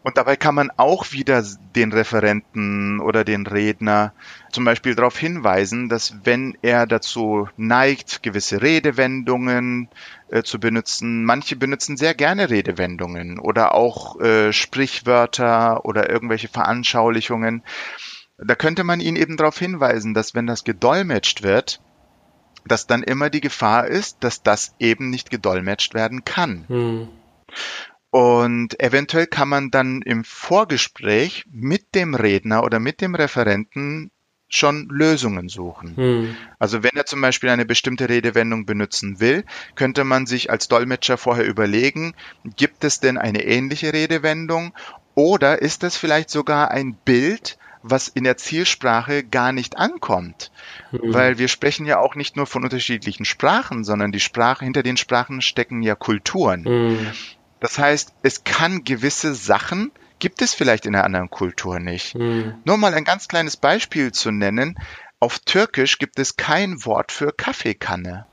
Und 0.07 0.15
dabei 0.15 0.37
kann 0.37 0.55
man 0.55 0.71
auch 0.77 1.11
wieder 1.11 1.43
den 1.75 1.91
Referenten 1.91 3.01
oder 3.01 3.25
den 3.25 3.45
Redner 3.45 4.13
zum 4.53 4.63
Beispiel 4.63 4.95
darauf 4.95 5.17
hinweisen, 5.17 5.89
dass 5.89 6.15
wenn 6.23 6.57
er 6.61 6.87
dazu 6.87 7.49
neigt, 7.57 8.23
gewisse 8.23 8.61
Redewendungen 8.61 9.89
äh, 10.29 10.43
zu 10.43 10.61
benutzen, 10.61 11.25
manche 11.25 11.57
benutzen 11.57 11.97
sehr 11.97 12.13
gerne 12.13 12.49
Redewendungen 12.49 13.37
oder 13.37 13.75
auch 13.75 14.17
äh, 14.21 14.53
Sprichwörter 14.53 15.83
oder 15.83 16.09
irgendwelche 16.09 16.47
Veranschaulichungen. 16.47 17.61
Da 18.37 18.55
könnte 18.55 18.85
man 18.85 19.01
ihn 19.01 19.17
eben 19.17 19.35
darauf 19.35 19.59
hinweisen, 19.59 20.13
dass 20.13 20.33
wenn 20.33 20.47
das 20.47 20.63
gedolmetscht 20.63 21.43
wird, 21.43 21.81
dass 22.65 22.87
dann 22.87 23.03
immer 23.03 23.29
die 23.29 23.41
Gefahr 23.41 23.87
ist, 23.87 24.19
dass 24.21 24.41
das 24.41 24.73
eben 24.79 25.09
nicht 25.09 25.31
gedolmetscht 25.31 25.93
werden 25.93 26.23
kann. 26.23 26.63
Hm. 26.69 27.07
Und 28.17 28.79
eventuell 28.79 29.27
kann 29.27 29.47
man 29.47 29.69
dann 29.69 30.01
im 30.01 30.23
Vorgespräch 30.23 31.45
mit 31.51 31.93
dem 31.93 32.15
Redner 32.15 32.63
oder 32.63 32.79
mit 32.79 32.99
dem 32.99 33.13
Referenten 33.13 34.09
schon 34.47 34.89
Lösungen 34.89 35.49
suchen. 35.49 35.95
Hm. 35.95 36.37
Also 36.57 36.81
wenn 36.81 36.95
er 36.95 37.05
zum 37.05 37.21
Beispiel 37.21 37.51
eine 37.51 37.67
bestimmte 37.67 38.09
Redewendung 38.09 38.65
benutzen 38.65 39.19
will, 39.19 39.45
könnte 39.75 40.03
man 40.03 40.25
sich 40.25 40.49
als 40.49 40.67
Dolmetscher 40.67 41.19
vorher 41.19 41.45
überlegen, 41.45 42.15
gibt 42.55 42.83
es 42.83 42.99
denn 42.99 43.19
eine 43.19 43.43
ähnliche 43.43 43.93
Redewendung 43.93 44.73
oder 45.13 45.61
ist 45.61 45.83
es 45.83 45.95
vielleicht 45.95 46.31
sogar 46.31 46.71
ein 46.71 46.95
Bild, 46.95 47.59
was 47.83 48.07
in 48.07 48.23
der 48.23 48.37
Zielsprache 48.37 49.23
gar 49.25 49.51
nicht 49.51 49.77
ankommt. 49.77 50.51
Mhm. 50.91 51.13
Weil 51.13 51.37
wir 51.37 51.49
sprechen 51.49 51.85
ja 51.85 51.99
auch 51.99 52.15
nicht 52.15 52.35
nur 52.35 52.47
von 52.47 52.63
unterschiedlichen 52.63 53.25
Sprachen, 53.25 53.83
sondern 53.83 54.11
die 54.11 54.19
Sprache, 54.19 54.65
hinter 54.65 54.81
den 54.81 54.97
Sprachen 54.97 55.43
stecken 55.43 55.83
ja 55.83 55.93
Kulturen. 55.93 56.63
Mhm. 56.63 57.11
Das 57.59 57.77
heißt, 57.77 58.13
es 58.23 58.43
kann 58.43 58.83
gewisse 58.83 59.33
Sachen, 59.33 59.91
gibt 60.19 60.41
es 60.41 60.53
vielleicht 60.53 60.85
in 60.85 60.95
einer 60.95 61.03
anderen 61.03 61.29
Kultur 61.29 61.79
nicht. 61.79 62.15
Mhm. 62.15 62.55
Nur 62.65 62.77
mal 62.77 62.93
ein 62.93 63.03
ganz 63.03 63.27
kleines 63.27 63.57
Beispiel 63.57 64.11
zu 64.11 64.31
nennen. 64.31 64.77
Auf 65.19 65.39
Türkisch 65.39 65.97
gibt 65.97 66.19
es 66.19 66.37
kein 66.37 66.85
Wort 66.85 67.11
für 67.11 67.31
Kaffeekanne. 67.31 68.25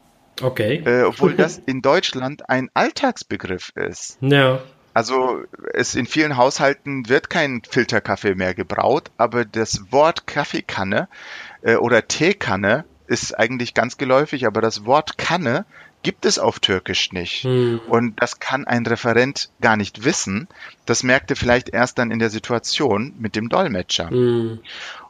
Okay. 0.43 0.83
Äh, 0.85 1.05
obwohl 1.05 1.35
das 1.37 1.59
in 1.59 1.83
Deutschland 1.83 2.49
ein 2.49 2.71
Alltagsbegriff 2.75 3.73
ist. 3.75 4.19
Ja. 4.21 4.61
Also 4.93 5.43
es 5.73 5.97
in 5.97 6.07
vielen 6.07 6.37
Haushalten 6.37 7.09
wird 7.09 7.29
kein 7.29 7.63
Filterkaffee 7.69 8.37
mehr 8.37 8.55
gebraut, 8.55 9.11
aber 9.17 9.45
das 9.45 9.91
Wort 9.91 10.27
Kaffeekanne 10.27 11.09
äh, 11.63 11.75
oder 11.75 12.07
Teekanne 12.07 12.85
ist 13.07 13.37
eigentlich 13.39 13.75
ganz 13.75 13.99
geläufig, 13.99 14.47
aber 14.47 14.61
das 14.61 14.87
Wort 14.87 15.19
Kanne 15.19 15.67
gibt 16.05 16.25
es 16.25 16.39
auf 16.39 16.61
Türkisch 16.61 17.11
nicht. 17.11 17.43
Hm. 17.43 17.81
Und 17.89 18.23
das 18.23 18.39
kann 18.39 18.65
ein 18.65 18.87
Referent 18.87 19.51
gar 19.61 19.77
nicht 19.77 20.05
wissen. 20.05 20.47
Das 20.87 21.03
merkt 21.03 21.31
er 21.31 21.37
vielleicht 21.37 21.71
erst 21.71 21.99
dann 21.99 22.13
in 22.13 22.21
der 22.21 22.31
Situation 22.31 23.15
mit 23.19 23.35
dem 23.35 23.49
Dolmetscher. 23.49 24.11
Hm. 24.11 24.61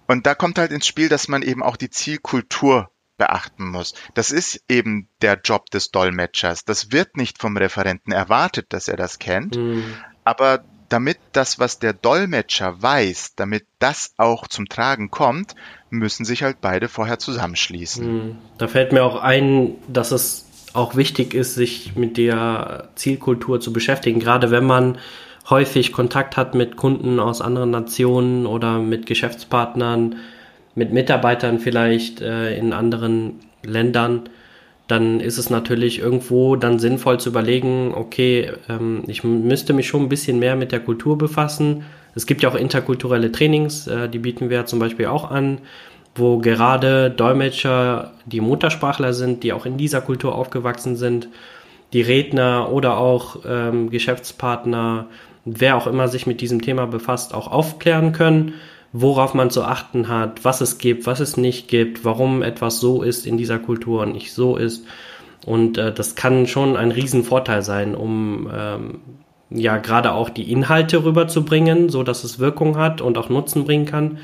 Und 0.07 0.27
da 0.27 0.35
kommt 0.35 0.59
halt 0.59 0.73
ins 0.73 0.87
Spiel, 0.87 1.11
dass 1.11 1.29
man 1.29 1.43
eben 1.43 1.63
auch 1.63 1.77
die 1.77 1.91
Zielkultur 1.91 2.91
beachten 3.17 3.71
muss. 3.71 3.95
Das 4.15 4.31
ist 4.31 4.65
eben 4.69 5.09
der 5.23 5.41
Job 5.43 5.71
des 5.71 5.91
Dolmetschers. 5.91 6.65
Das 6.65 6.93
wird 6.93 7.17
nicht 7.17 7.39
vom 7.39 7.57
Referenten 7.57 8.13
erwartet, 8.13 8.67
dass 8.71 8.89
er 8.89 8.97
das 8.97 9.19
kennt. 9.19 9.57
Mhm. 9.57 9.85
Aber 10.25 10.65
damit 10.89 11.19
das, 11.33 11.59
was 11.59 11.79
der 11.79 11.93
Dolmetscher 11.93 12.81
weiß, 12.83 13.35
damit 13.37 13.67
das 13.79 14.13
auch 14.17 14.47
zum 14.49 14.67
Tragen 14.67 15.11
kommt, 15.11 15.55
müssen 15.91 16.25
sich 16.25 16.43
halt 16.43 16.61
beide 16.61 16.89
vorher 16.89 17.19
zusammenschließen. 17.19 18.07
Mhm. 18.07 18.39
Da 18.59 18.69
fällt 18.69 18.93
mir 18.93 19.05
auch 19.05 19.17
ein, 19.17 19.77
dass 19.89 20.11
es 20.13 20.44
auch 20.75 20.97
wichtig 20.97 21.33
ist, 21.35 21.55
sich 21.55 21.97
mit 21.97 22.17
der 22.17 22.89
Zielkultur 22.97 23.61
zu 23.61 23.73
beschäftigen, 23.73 24.21
gerade 24.21 24.51
wenn 24.51 24.65
man 24.65 24.99
häufig 25.49 25.93
Kontakt 25.93 26.37
hat 26.37 26.55
mit 26.55 26.77
Kunden 26.77 27.21
aus 27.21 27.41
anderen 27.41 27.71
Nationen 27.71 28.47
oder 28.47 28.79
mit 28.79 29.07
Geschäftspartnern, 29.07 30.17
mit 30.75 30.93
Mitarbeitern 30.93 31.61
vielleicht 31.61 32.21
äh, 32.21 32.57
in 32.57 32.73
anderen 32.73 33.41
Ländern, 33.63 34.23
dann 34.89 35.21
ist 35.21 35.39
es 35.39 35.49
natürlich 35.49 35.99
irgendwo 36.01 36.57
dann 36.57 36.79
sinnvoll 36.79 37.19
zu 37.19 37.31
überlegen, 37.31 37.93
okay, 37.95 38.53
ähm, 38.69 39.05
ich 39.07 39.25
müsste 39.25 39.73
mich 39.73 39.87
schon 39.87 40.03
ein 40.03 40.09
bisschen 40.09 40.39
mehr 40.39 40.57
mit 40.57 40.73
der 40.73 40.81
Kultur 40.81 41.17
befassen. 41.17 41.85
Es 42.15 42.27
gibt 42.27 42.43
ja 42.43 42.51
auch 42.51 42.55
interkulturelle 42.55 43.33
Trainings, 43.33 43.87
äh, 43.87 44.09
die 44.09 44.19
bieten 44.19 44.51
wir 44.51 44.67
zum 44.67 44.79
Beispiel 44.81 45.07
auch 45.07 45.31
an, 45.31 45.59
wo 46.15 46.39
gerade 46.39 47.11
Dolmetscher, 47.11 48.13
die 48.27 48.41
Muttersprachler 48.41 49.13
sind, 49.13 49.43
die 49.43 49.53
auch 49.53 49.67
in 49.67 49.77
dieser 49.77 50.01
Kultur 50.01 50.35
aufgewachsen 50.35 50.97
sind, 50.97 51.29
die 51.93 52.03
Redner 52.03 52.71
oder 52.71 52.99
auch 52.99 53.39
ähm, 53.47 53.91
Geschäftspartner, 53.91 55.07
wer 55.45 55.77
auch 55.77 55.87
immer 55.87 56.09
sich 56.09 56.27
mit 56.27 56.41
diesem 56.41 56.63
Thema 56.63 56.87
befasst, 56.87 57.35
auch 57.35 57.51
aufklären 57.51 58.13
können 58.13 58.55
worauf 58.97 59.35
man 59.35 59.51
zu 59.51 59.65
achten 59.65 60.09
hat, 60.09 60.45
was 60.45 60.61
es 60.61 60.79
gibt, 60.79 61.05
was 61.07 61.19
es 61.19 61.37
nicht 61.37 61.67
gibt, 61.67 62.05
warum 62.05 62.43
etwas 62.43 62.79
so 62.79 63.03
ist 63.03 63.27
in 63.27 63.37
dieser 63.37 63.59
Kultur 63.59 64.03
und 64.03 64.13
nicht 64.13 64.33
so 64.33 64.57
ist. 64.57 64.87
Und 65.45 65.77
äh, 65.77 65.93
das 65.93 66.15
kann 66.15 66.47
schon 66.47 66.77
ein 66.77 66.93
Riesenvorteil 66.93 67.63
sein, 67.63 67.97
um 67.97 68.49
ähm, 68.57 69.01
ja 69.51 69.79
gerade 69.79 70.13
auch 70.13 70.31
die 70.31 70.51
Inhalte 70.51 71.05
rüberzubringen, 71.05 71.89
so 71.89 72.05
dass 72.05 72.23
es 72.23 72.39
Wirkung 72.39 72.79
hat 72.79 73.01
und 73.01 73.19
auch 73.19 73.29
Nutzen 73.29 73.65
bringen 73.65 73.85
kann 73.85 74.19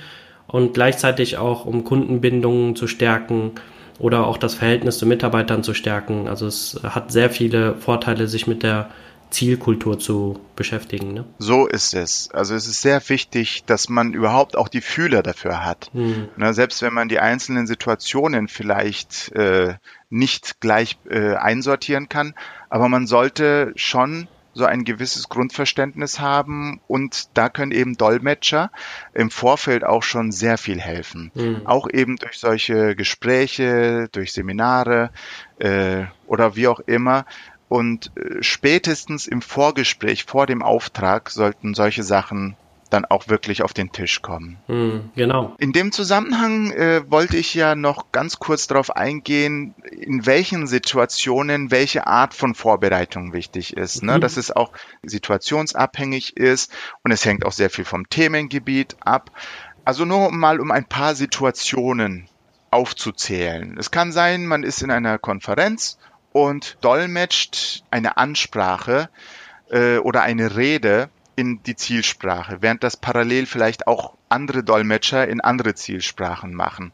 und 0.52 0.74
gleichzeitig 0.74 1.38
auch 1.38 1.64
um 1.64 1.84
Kundenbindungen 1.84 2.76
zu 2.76 2.86
stärken 2.86 3.52
oder 3.98 4.26
auch 4.26 4.38
das 4.38 4.54
Verhältnis 4.54 4.98
zu 4.98 5.06
Mitarbeitern 5.06 5.62
zu 5.62 5.74
stärken. 5.74 6.28
Also 6.28 6.46
es 6.46 6.80
hat 6.82 7.12
sehr 7.12 7.30
viele 7.30 7.76
Vorteile, 7.76 8.28
sich 8.28 8.46
mit 8.46 8.62
der 8.62 8.90
Zielkultur 9.30 9.98
zu 9.98 10.40
beschäftigen. 10.56 11.14
Ne? 11.14 11.24
So 11.38 11.66
ist 11.66 11.94
es. 11.94 12.30
Also 12.32 12.54
es 12.54 12.66
ist 12.66 12.82
sehr 12.82 13.00
wichtig, 13.08 13.64
dass 13.64 13.88
man 13.88 14.12
überhaupt 14.12 14.56
auch 14.56 14.68
die 14.68 14.80
Fühler 14.80 15.22
dafür 15.22 15.64
hat. 15.64 15.90
Hm. 15.92 16.28
Na, 16.36 16.52
selbst 16.52 16.82
wenn 16.82 16.92
man 16.92 17.08
die 17.08 17.20
einzelnen 17.20 17.66
Situationen 17.66 18.48
vielleicht 18.48 19.30
äh, 19.32 19.74
nicht 20.08 20.60
gleich 20.60 20.98
äh, 21.08 21.34
einsortieren 21.34 22.08
kann, 22.08 22.34
aber 22.68 22.88
man 22.88 23.06
sollte 23.06 23.72
schon 23.76 24.26
so 24.60 24.66
ein 24.66 24.84
gewisses 24.84 25.30
Grundverständnis 25.30 26.20
haben 26.20 26.82
und 26.86 27.30
da 27.32 27.48
können 27.48 27.72
eben 27.72 27.96
Dolmetscher 27.96 28.70
im 29.14 29.30
Vorfeld 29.30 29.84
auch 29.84 30.02
schon 30.02 30.32
sehr 30.32 30.58
viel 30.58 30.78
helfen. 30.78 31.32
Mhm. 31.34 31.66
Auch 31.66 31.88
eben 31.90 32.16
durch 32.16 32.38
solche 32.38 32.94
Gespräche, 32.94 34.08
durch 34.12 34.34
Seminare 34.34 35.10
äh, 35.58 36.04
oder 36.26 36.56
wie 36.56 36.68
auch 36.68 36.80
immer, 36.80 37.24
und 37.70 38.10
äh, 38.16 38.42
spätestens 38.42 39.26
im 39.26 39.40
Vorgespräch, 39.40 40.24
vor 40.24 40.46
dem 40.46 40.62
Auftrag, 40.62 41.30
sollten 41.30 41.72
solche 41.72 42.02
Sachen 42.02 42.56
dann 42.90 43.04
auch 43.04 43.28
wirklich 43.28 43.62
auf 43.62 43.72
den 43.72 43.92
Tisch 43.92 44.20
kommen. 44.22 44.58
Mm, 44.66 45.10
genau. 45.14 45.54
In 45.58 45.72
dem 45.72 45.92
Zusammenhang 45.92 46.70
äh, 46.72 47.02
wollte 47.10 47.36
ich 47.36 47.54
ja 47.54 47.74
noch 47.74 48.12
ganz 48.12 48.38
kurz 48.38 48.66
darauf 48.66 48.94
eingehen, 48.94 49.74
in 49.90 50.26
welchen 50.26 50.66
Situationen 50.66 51.70
welche 51.70 52.06
Art 52.06 52.34
von 52.34 52.54
Vorbereitung 52.54 53.32
wichtig 53.32 53.76
ist. 53.76 54.02
Ne? 54.02 54.16
Mhm. 54.16 54.20
Dass 54.20 54.36
es 54.36 54.50
auch 54.50 54.72
situationsabhängig 55.02 56.36
ist 56.36 56.72
und 57.02 57.12
es 57.12 57.24
hängt 57.24 57.46
auch 57.46 57.52
sehr 57.52 57.70
viel 57.70 57.84
vom 57.84 58.08
Themengebiet 58.08 58.96
ab. 59.00 59.30
Also 59.84 60.04
nur 60.04 60.30
mal 60.30 60.60
um 60.60 60.70
ein 60.70 60.84
paar 60.84 61.14
Situationen 61.14 62.28
aufzuzählen. 62.70 63.76
Es 63.78 63.90
kann 63.90 64.12
sein, 64.12 64.46
man 64.46 64.62
ist 64.62 64.82
in 64.82 64.90
einer 64.90 65.18
Konferenz 65.18 65.98
und 66.32 66.78
dolmetscht 66.80 67.82
eine 67.90 68.16
Ansprache 68.16 69.08
äh, 69.70 69.98
oder 69.98 70.22
eine 70.22 70.56
Rede 70.56 71.08
in 71.40 71.62
die 71.62 71.74
Zielsprache, 71.74 72.58
während 72.60 72.84
das 72.84 72.98
parallel 72.98 73.46
vielleicht 73.46 73.86
auch 73.86 74.14
andere 74.28 74.62
Dolmetscher 74.62 75.26
in 75.26 75.40
andere 75.40 75.74
Zielsprachen 75.74 76.54
machen. 76.54 76.92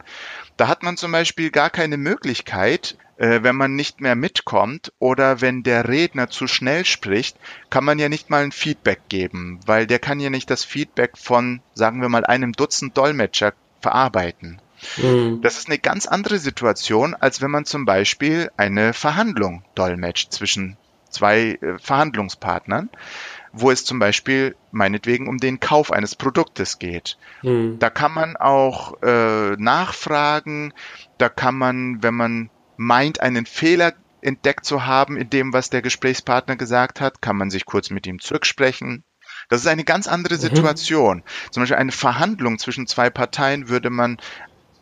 Da 0.57 0.69
hat 0.69 0.85
man 0.85 0.97
zum 0.97 1.11
Beispiel 1.11 1.51
gar 1.51 1.69
keine 1.69 1.97
Möglichkeit, 1.97 2.97
äh, 3.17 3.43
wenn 3.43 3.57
man 3.57 3.75
nicht 3.75 4.01
mehr 4.01 4.15
mitkommt 4.15 4.93
oder 5.01 5.41
wenn 5.41 5.65
der 5.65 5.89
Redner 5.89 6.31
zu 6.31 6.47
schnell 6.47 6.85
spricht, 6.85 7.37
kann 7.71 7.85
man 7.85 7.99
ja 7.99 8.09
nicht 8.09 8.31
mal 8.31 8.45
ein 8.45 8.53
Feedback 8.53 9.09
geben, 9.09 9.59
weil 9.67 9.89
der 9.89 9.99
kann 9.99 10.21
ja 10.21 10.31
nicht 10.31 10.49
das 10.49 10.65
Feedback 10.65 11.19
von, 11.19 11.61
sagen 11.75 12.01
wir 12.01 12.09
mal, 12.09 12.25
einem 12.25 12.53
Dutzend 12.53 12.97
Dolmetscher 12.97 13.53
verarbeiten. 13.81 14.61
Mhm. 14.97 15.41
Das 15.43 15.59
ist 15.59 15.69
eine 15.69 15.79
ganz 15.79 16.07
andere 16.07 16.39
Situation, 16.39 17.15
als 17.15 17.43
wenn 17.43 17.51
man 17.51 17.65
zum 17.65 17.85
Beispiel 17.85 18.51
eine 18.57 18.93
Verhandlung 18.93 19.65
dolmetscht 19.75 20.33
zwischen 20.33 20.77
zwei 21.11 21.59
äh, 21.61 21.79
Verhandlungspartnern, 21.79 22.91
wo 23.59 23.71
es 23.71 23.85
zum 23.85 23.99
Beispiel 23.99 24.55
meinetwegen 24.71 25.29
um 25.29 25.39
den 25.39 25.61
Kauf 25.61 25.91
eines 25.91 26.15
Produktes 26.15 26.79
geht. 26.79 27.17
Hm. 27.41 27.79
Da 27.79 27.91
kann 27.91 28.13
man 28.13 28.37
auch 28.37 29.03
äh, 29.03 29.57
nachfragen, 29.57 30.75
da 31.19 31.29
kann 31.29 31.57
man, 31.57 32.03
wenn 32.03 32.15
man 32.15 32.51
meint, 32.77 33.21
einen 33.21 33.47
Fehler 33.47 33.95
entdeckt 34.21 34.65
zu 34.65 34.85
haben 34.87 35.17
in 35.17 35.31
dem, 35.31 35.53
was 35.53 35.71
der 35.71 35.83
Gesprächspartner 35.83 36.57
gesagt 36.57 37.01
hat, 37.01 37.23
kann 37.23 37.37
man 37.37 37.51
sich 37.51 37.65
kurz 37.65 37.91
mit 37.91 38.07
ihm 38.07 38.21
zurücksprechen. 38.21 39.05
Das 39.49 39.61
ist 39.61 39.69
eine 39.69 39.85
ganz 39.85 40.07
andere 40.07 40.35
mhm. 40.35 40.41
Situation. 40.41 41.19
Mhm. 41.19 41.53
Zum 41.53 41.63
Beispiel 41.63 41.79
eine 41.79 41.93
Verhandlung 41.93 42.59
zwischen 42.59 42.87
zwei 42.87 43.09
Parteien 43.09 43.69
würde 43.69 43.91
man 43.91 44.19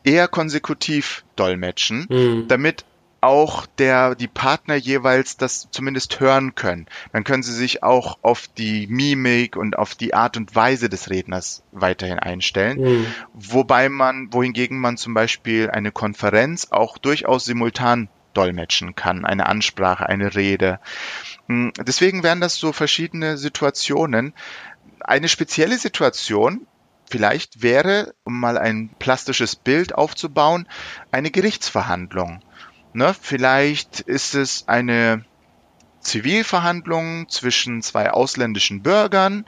eher 0.03 0.29
konsekutiv 0.29 1.25
dolmetschen, 1.37 2.07
mhm. 2.11 2.49
damit 2.49 2.85
auch 3.25 3.67
der, 3.67 4.15
die 4.15 4.29
Partner 4.29 4.75
jeweils 4.75 5.37
das 5.37 5.69
zumindest 5.71 6.21
hören 6.21 6.55
können. 6.55 6.87
Dann 7.13 7.25
können 7.25 7.43
sie 7.43 7.55
sich 7.55 7.83
auch 7.83 8.19
auf 8.23 8.49
die 8.49 8.87
Mimik 8.87 9.57
und 9.57 9.79
auf 9.79 9.95
die 9.95 10.15
Art 10.15 10.37
und 10.37 10.55
Weise 10.55 10.89
des 10.89 11.11
Redners 11.11 11.63
weiterhin 11.73 12.19
einstellen. 12.19 12.81
Mhm. 12.81 13.07
Wobei 13.33 13.89
man, 13.89 14.33
wohingegen 14.33 14.79
man 14.79 14.97
zum 14.97 15.15
Beispiel 15.15 15.71
eine 15.71 15.91
Konferenz 15.91 16.69
auch 16.71 16.99
durchaus 16.99 17.45
simultan 17.47 18.09
dolmetschen 18.35 18.95
kann, 18.95 19.25
eine 19.25 19.47
Ansprache, 19.47 20.07
eine 20.07 20.35
Rede. 20.35 20.81
Hm, 21.49 21.73
deswegen 21.81 22.23
wären 22.23 22.41
das 22.41 22.57
so 22.57 22.73
verschiedene 22.73 23.39
Situationen. 23.39 24.35
Eine 25.01 25.29
spezielle 25.29 25.79
Situation 25.79 26.67
vielleicht 27.09 27.63
wäre, 27.63 28.15
um 28.25 28.41
mal 28.41 28.59
ein 28.59 28.91
plastisches 28.99 29.57
Bild 29.57 29.95
aufzubauen, 29.95 30.67
eine 31.13 31.31
Gerichtsverhandlung. 31.31 32.43
Ne? 32.95 33.15
Vielleicht 33.21 34.01
ist 34.01 34.35
es 34.35 34.69
eine 34.69 35.25
Zivilverhandlung 36.01 37.29
zwischen 37.29 37.83
zwei 37.83 38.11
ausländischen 38.11 38.83
Bürgern 38.83 39.47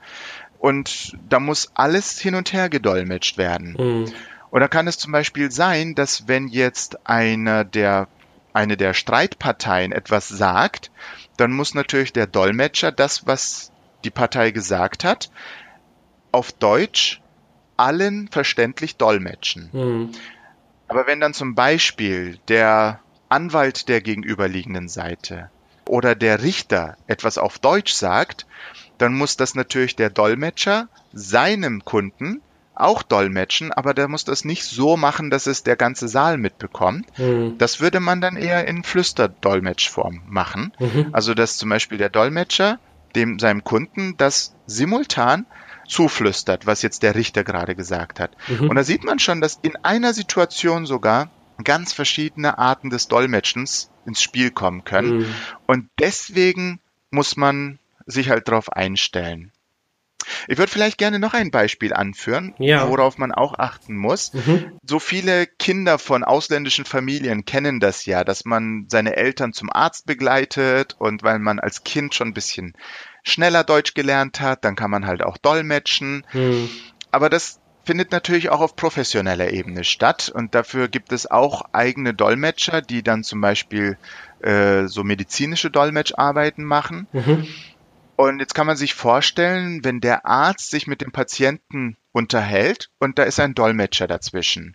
und 0.59 1.17
da 1.29 1.39
muss 1.39 1.71
alles 1.75 2.19
hin 2.19 2.35
und 2.35 2.53
her 2.53 2.69
gedolmetscht 2.69 3.39
werden. 3.39 3.77
Mhm. 3.79 4.13
Und 4.51 4.61
da 4.61 4.69
kann 4.69 4.89
es 4.89 4.99
zum 4.99 5.13
Beispiel 5.13 5.51
sein, 5.51 5.95
dass 5.95 6.29
wenn 6.29 6.49
jetzt 6.49 7.07
einer 7.07 7.65
der 7.65 8.09
eine 8.53 8.79
der 8.79 8.95
Streitparteien 8.95 9.93
etwas 9.93 10.29
sagt, 10.29 10.91
dann 11.37 11.53
muss 11.53 11.75
natürlich 11.75 12.15
der 12.15 12.27
Dolmetscher 12.27 12.91
das, 12.91 13.27
was 13.27 13.71
die 14.03 14.11
Partei 14.11 14.51
gesagt 14.51 15.05
hat, 15.05 15.31
auf 16.33 16.53
Deutsch 16.53 17.21
allen 17.77 18.29
verständlich 18.29 18.97
dolmetschen. 18.97 19.69
Mhm. 19.73 20.11
Aber 20.89 21.07
wenn 21.07 21.21
dann 21.21 21.35
zum 21.35 21.55
Beispiel 21.55 22.39
der 22.49 23.01
Anwalt 23.37 23.91
der 23.91 24.01
gegenüberliegenden 24.01 24.89
Seite 24.89 25.51
oder 25.87 26.15
der 26.15 26.43
Richter 26.43 26.97
etwas 27.07 27.37
auf 27.37 27.59
Deutsch 27.59 27.93
sagt, 27.93 28.47
dann 28.97 29.13
muss 29.13 29.37
das 29.37 29.55
natürlich 29.55 29.95
der 29.95 30.09
Dolmetscher 30.09 30.89
seinem 31.13 31.85
Kunden 31.85 32.41
auch 32.75 33.03
dolmetschen, 33.03 33.73
aber 33.73 33.93
der 33.93 34.09
muss 34.09 34.25
das 34.25 34.47
nicht 34.47 34.65
so 34.65 34.97
machen, 34.97 35.29
dass 35.29 35.47
es 35.47 35.63
der 35.63 35.77
ganze 35.77 36.09
Saal 36.09 36.39
mitbekommt. 36.39 37.07
Mhm. 37.19 37.59
Das 37.59 37.79
würde 37.81 38.01
man 38.01 38.23
dann 38.23 38.39
eher 38.39 38.67
in 38.67 38.83
Flüsterdolmetschform 38.83 40.23
machen. 40.27 40.73
Mhm. 40.79 41.09
Also 41.13 41.35
dass 41.35 41.59
zum 41.59 41.69
Beispiel 41.69 41.99
der 41.99 42.09
Dolmetscher 42.09 42.79
dem 43.15 43.39
seinem 43.39 43.65
Kunden 43.65 44.17
das 44.17 44.55
simultan 44.67 45.45
zuflüstert, 45.87 46.67
was 46.67 46.81
jetzt 46.81 47.03
der 47.03 47.15
Richter 47.15 47.45
gerade 47.45 47.75
gesagt 47.75 48.19
hat. 48.19 48.31
Mhm. 48.49 48.71
Und 48.71 48.77
da 48.77 48.83
sieht 48.83 49.05
man 49.05 49.19
schon, 49.19 49.43
dass 49.43 49.59
in 49.61 49.77
einer 49.85 50.15
Situation 50.15 50.87
sogar 50.87 51.29
ganz 51.65 51.93
verschiedene 51.93 52.59
Arten 52.59 52.91
des 52.91 53.09
Dolmetschens 53.09 53.91
ins 54.05 54.23
Spiel 54.23 54.51
kommen 54.51 54.85
können. 54.85 55.19
Mhm. 55.19 55.35
Und 55.67 55.89
deswegen 55.99 56.81
muss 57.11 57.37
man 57.37 57.79
sich 58.07 58.31
halt 58.31 58.49
darauf 58.49 58.73
einstellen. 58.73 59.53
Ich 60.49 60.59
würde 60.59 60.73
vielleicht 60.73 60.99
gerne 60.99 61.19
noch 61.19 61.35
ein 61.35 61.51
Beispiel 61.51 61.93
anführen, 61.93 62.55
ja. 62.59 62.89
worauf 62.89 63.19
man 63.19 63.33
auch 63.33 63.59
achten 63.59 63.97
muss. 63.97 64.33
Mhm. 64.33 64.79
So 64.83 64.99
viele 64.99 65.47
Kinder 65.47 65.99
von 65.99 66.25
ausländischen 66.25 66.85
Familien 66.85 67.45
kennen 67.45 67.81
das 67.81 68.07
ja, 68.07 68.25
dass 68.25 68.45
man 68.45 68.87
seine 68.89 69.17
Eltern 69.17 69.53
zum 69.53 69.71
Arzt 69.71 70.07
begleitet 70.07 70.97
und 70.99 71.23
weil 71.23 71.39
man 71.39 71.61
als 71.61 71.85
Kind 71.85 72.15
schon 72.15 72.29
ein 72.29 72.35
bisschen 72.35 72.75
schneller 73.23 73.65
Deutsch 73.65 73.95
gelernt 73.95 74.41
hat, 74.41 74.65
dann 74.65 74.77
kann 74.77 74.91
man 74.91 75.07
halt 75.07 75.23
auch 75.23 75.37
dolmetschen. 75.37 76.27
Mhm. 76.33 76.69
Aber 77.11 77.31
das 77.31 77.61
findet 77.87 78.11
natürlich 78.11 78.51
auch 78.51 78.61
auf 78.61 78.75
professioneller 78.75 79.53
Ebene 79.53 79.85
statt 79.85 80.31
und 80.35 80.55
dafür 80.55 80.89
gibt 80.89 81.13
es 81.13 81.31
auch 81.31 81.63
eigene 81.73 82.13
Dolmetscher, 82.13 82.83
die 82.83 83.03
dann 83.03 83.23
zum 83.23 83.41
Beispiel 83.41 83.97
äh, 84.41 84.87
so 84.87 85.05
medizinische 85.05 85.71
Dolmetscharbeiten 85.71 86.65
machen. 86.65 87.07
Mhm. 87.13 87.47
Und 88.17 88.41
jetzt 88.41 88.55
kann 88.55 88.67
man 88.67 88.77
sich 88.77 88.95
vorstellen, 88.95 89.85
wenn 89.85 90.01
der 90.01 90.27
Arzt 90.27 90.71
sich 90.71 90.87
mit 90.87 91.01
dem 91.01 91.13
Patienten 91.13 91.97
unterhält 92.13 92.91
und 92.99 93.19
da 93.19 93.23
ist 93.23 93.39
ein 93.39 93.55
Dolmetscher 93.55 94.07
dazwischen. 94.07 94.75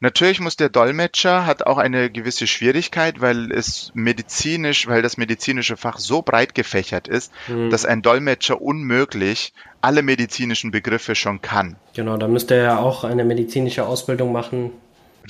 Natürlich 0.00 0.40
muss 0.40 0.56
der 0.56 0.68
Dolmetscher 0.68 1.46
hat 1.46 1.66
auch 1.66 1.78
eine 1.78 2.10
gewisse 2.10 2.46
Schwierigkeit, 2.46 3.20
weil 3.20 3.52
es 3.52 3.90
medizinisch, 3.94 4.86
weil 4.86 5.02
das 5.02 5.16
medizinische 5.16 5.76
Fach 5.76 5.98
so 5.98 6.22
breit 6.22 6.54
gefächert 6.54 7.08
ist, 7.08 7.32
mhm. 7.48 7.70
dass 7.70 7.84
ein 7.84 8.02
Dolmetscher 8.02 8.60
unmöglich 8.60 9.52
alle 9.80 10.02
medizinischen 10.02 10.70
Begriffe 10.70 11.14
schon 11.14 11.40
kann. 11.42 11.76
Genau, 11.94 12.16
da 12.16 12.28
müsste 12.28 12.54
er 12.54 12.62
ja 12.62 12.78
auch 12.78 13.04
eine 13.04 13.24
medizinische 13.24 13.86
Ausbildung 13.86 14.32
machen. 14.32 14.72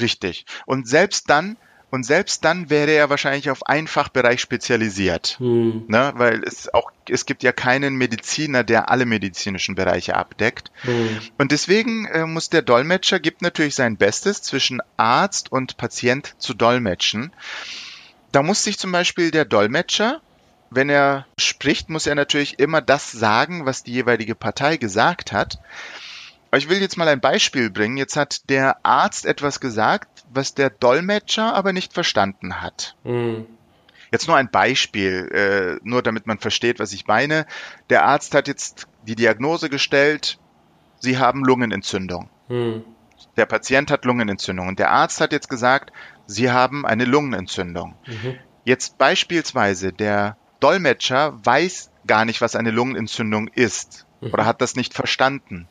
Richtig. 0.00 0.46
Und 0.66 0.88
selbst 0.88 1.30
dann 1.30 1.56
und 1.94 2.02
selbst 2.02 2.44
dann 2.44 2.70
wäre 2.70 2.90
er 2.90 3.08
wahrscheinlich 3.08 3.50
auf 3.50 3.68
einen 3.68 3.86
Fachbereich 3.86 4.40
spezialisiert. 4.40 5.36
Hm. 5.38 5.84
Ne? 5.86 6.12
Weil 6.16 6.42
es 6.42 6.74
auch, 6.74 6.90
es 7.08 7.24
gibt 7.24 7.44
ja 7.44 7.52
keinen 7.52 7.94
Mediziner, 7.94 8.64
der 8.64 8.90
alle 8.90 9.06
medizinischen 9.06 9.76
Bereiche 9.76 10.16
abdeckt. 10.16 10.72
Hm. 10.82 11.20
Und 11.38 11.52
deswegen 11.52 12.06
äh, 12.06 12.26
muss 12.26 12.50
der 12.50 12.62
Dolmetscher, 12.62 13.20
gibt 13.20 13.42
natürlich 13.42 13.76
sein 13.76 13.96
Bestes, 13.96 14.42
zwischen 14.42 14.82
Arzt 14.96 15.52
und 15.52 15.76
Patient 15.76 16.34
zu 16.38 16.52
dolmetschen. 16.52 17.32
Da 18.32 18.42
muss 18.42 18.64
sich 18.64 18.76
zum 18.76 18.90
Beispiel 18.90 19.30
der 19.30 19.44
Dolmetscher, 19.44 20.20
wenn 20.70 20.90
er 20.90 21.28
spricht, 21.38 21.90
muss 21.90 22.08
er 22.08 22.16
natürlich 22.16 22.58
immer 22.58 22.80
das 22.80 23.12
sagen, 23.12 23.66
was 23.66 23.84
die 23.84 23.92
jeweilige 23.92 24.34
Partei 24.34 24.78
gesagt 24.78 25.30
hat. 25.30 25.60
Aber 26.54 26.58
ich 26.60 26.68
will 26.68 26.80
jetzt 26.80 26.96
mal 26.96 27.08
ein 27.08 27.18
Beispiel 27.18 27.68
bringen. 27.68 27.96
Jetzt 27.96 28.16
hat 28.16 28.48
der 28.48 28.86
Arzt 28.86 29.26
etwas 29.26 29.58
gesagt, 29.58 30.22
was 30.32 30.54
der 30.54 30.70
Dolmetscher 30.70 31.52
aber 31.52 31.72
nicht 31.72 31.92
verstanden 31.92 32.62
hat. 32.62 32.94
Mhm. 33.02 33.46
Jetzt 34.12 34.28
nur 34.28 34.36
ein 34.36 34.48
Beispiel, 34.52 35.32
äh, 35.32 35.80
nur 35.82 36.00
damit 36.00 36.28
man 36.28 36.38
versteht, 36.38 36.78
was 36.78 36.92
ich 36.92 37.08
meine. 37.08 37.46
Der 37.90 38.04
Arzt 38.04 38.36
hat 38.36 38.46
jetzt 38.46 38.86
die 39.04 39.16
Diagnose 39.16 39.68
gestellt, 39.68 40.38
Sie 41.00 41.18
haben 41.18 41.44
Lungenentzündung. 41.44 42.30
Mhm. 42.48 42.84
Der 43.36 43.46
Patient 43.46 43.90
hat 43.90 44.04
Lungenentzündung 44.04 44.68
und 44.68 44.78
der 44.78 44.92
Arzt 44.92 45.20
hat 45.20 45.32
jetzt 45.32 45.48
gesagt, 45.48 45.92
Sie 46.28 46.52
haben 46.52 46.86
eine 46.86 47.04
Lungenentzündung. 47.04 47.96
Mhm. 48.06 48.38
Jetzt 48.62 48.96
beispielsweise 48.96 49.92
der 49.92 50.36
Dolmetscher 50.60 51.36
weiß 51.44 51.90
gar 52.06 52.24
nicht, 52.24 52.40
was 52.40 52.54
eine 52.54 52.70
Lungenentzündung 52.70 53.48
ist 53.48 54.06
mhm. 54.20 54.32
oder 54.32 54.46
hat 54.46 54.60
das 54.60 54.76
nicht 54.76 54.94
verstanden 54.94 55.66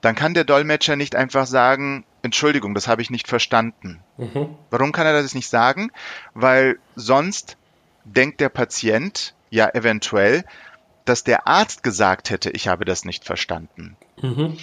dann 0.00 0.14
kann 0.14 0.34
der 0.34 0.44
Dolmetscher 0.44 0.96
nicht 0.96 1.14
einfach 1.14 1.46
sagen, 1.46 2.04
Entschuldigung, 2.22 2.74
das 2.74 2.88
habe 2.88 3.02
ich 3.02 3.10
nicht 3.10 3.28
verstanden. 3.28 4.00
Mhm. 4.16 4.54
Warum 4.70 4.92
kann 4.92 5.06
er 5.06 5.12
das 5.12 5.34
nicht 5.34 5.48
sagen? 5.48 5.90
Weil 6.34 6.78
sonst 6.96 7.56
denkt 8.04 8.40
der 8.40 8.48
Patient 8.48 9.34
ja 9.50 9.68
eventuell, 9.68 10.44
dass 11.04 11.24
der 11.24 11.46
Arzt 11.46 11.82
gesagt 11.82 12.30
hätte, 12.30 12.50
ich 12.50 12.68
habe 12.68 12.84
das 12.84 13.04
nicht 13.04 13.24
verstanden. 13.24 13.96
Mhm. 14.20 14.56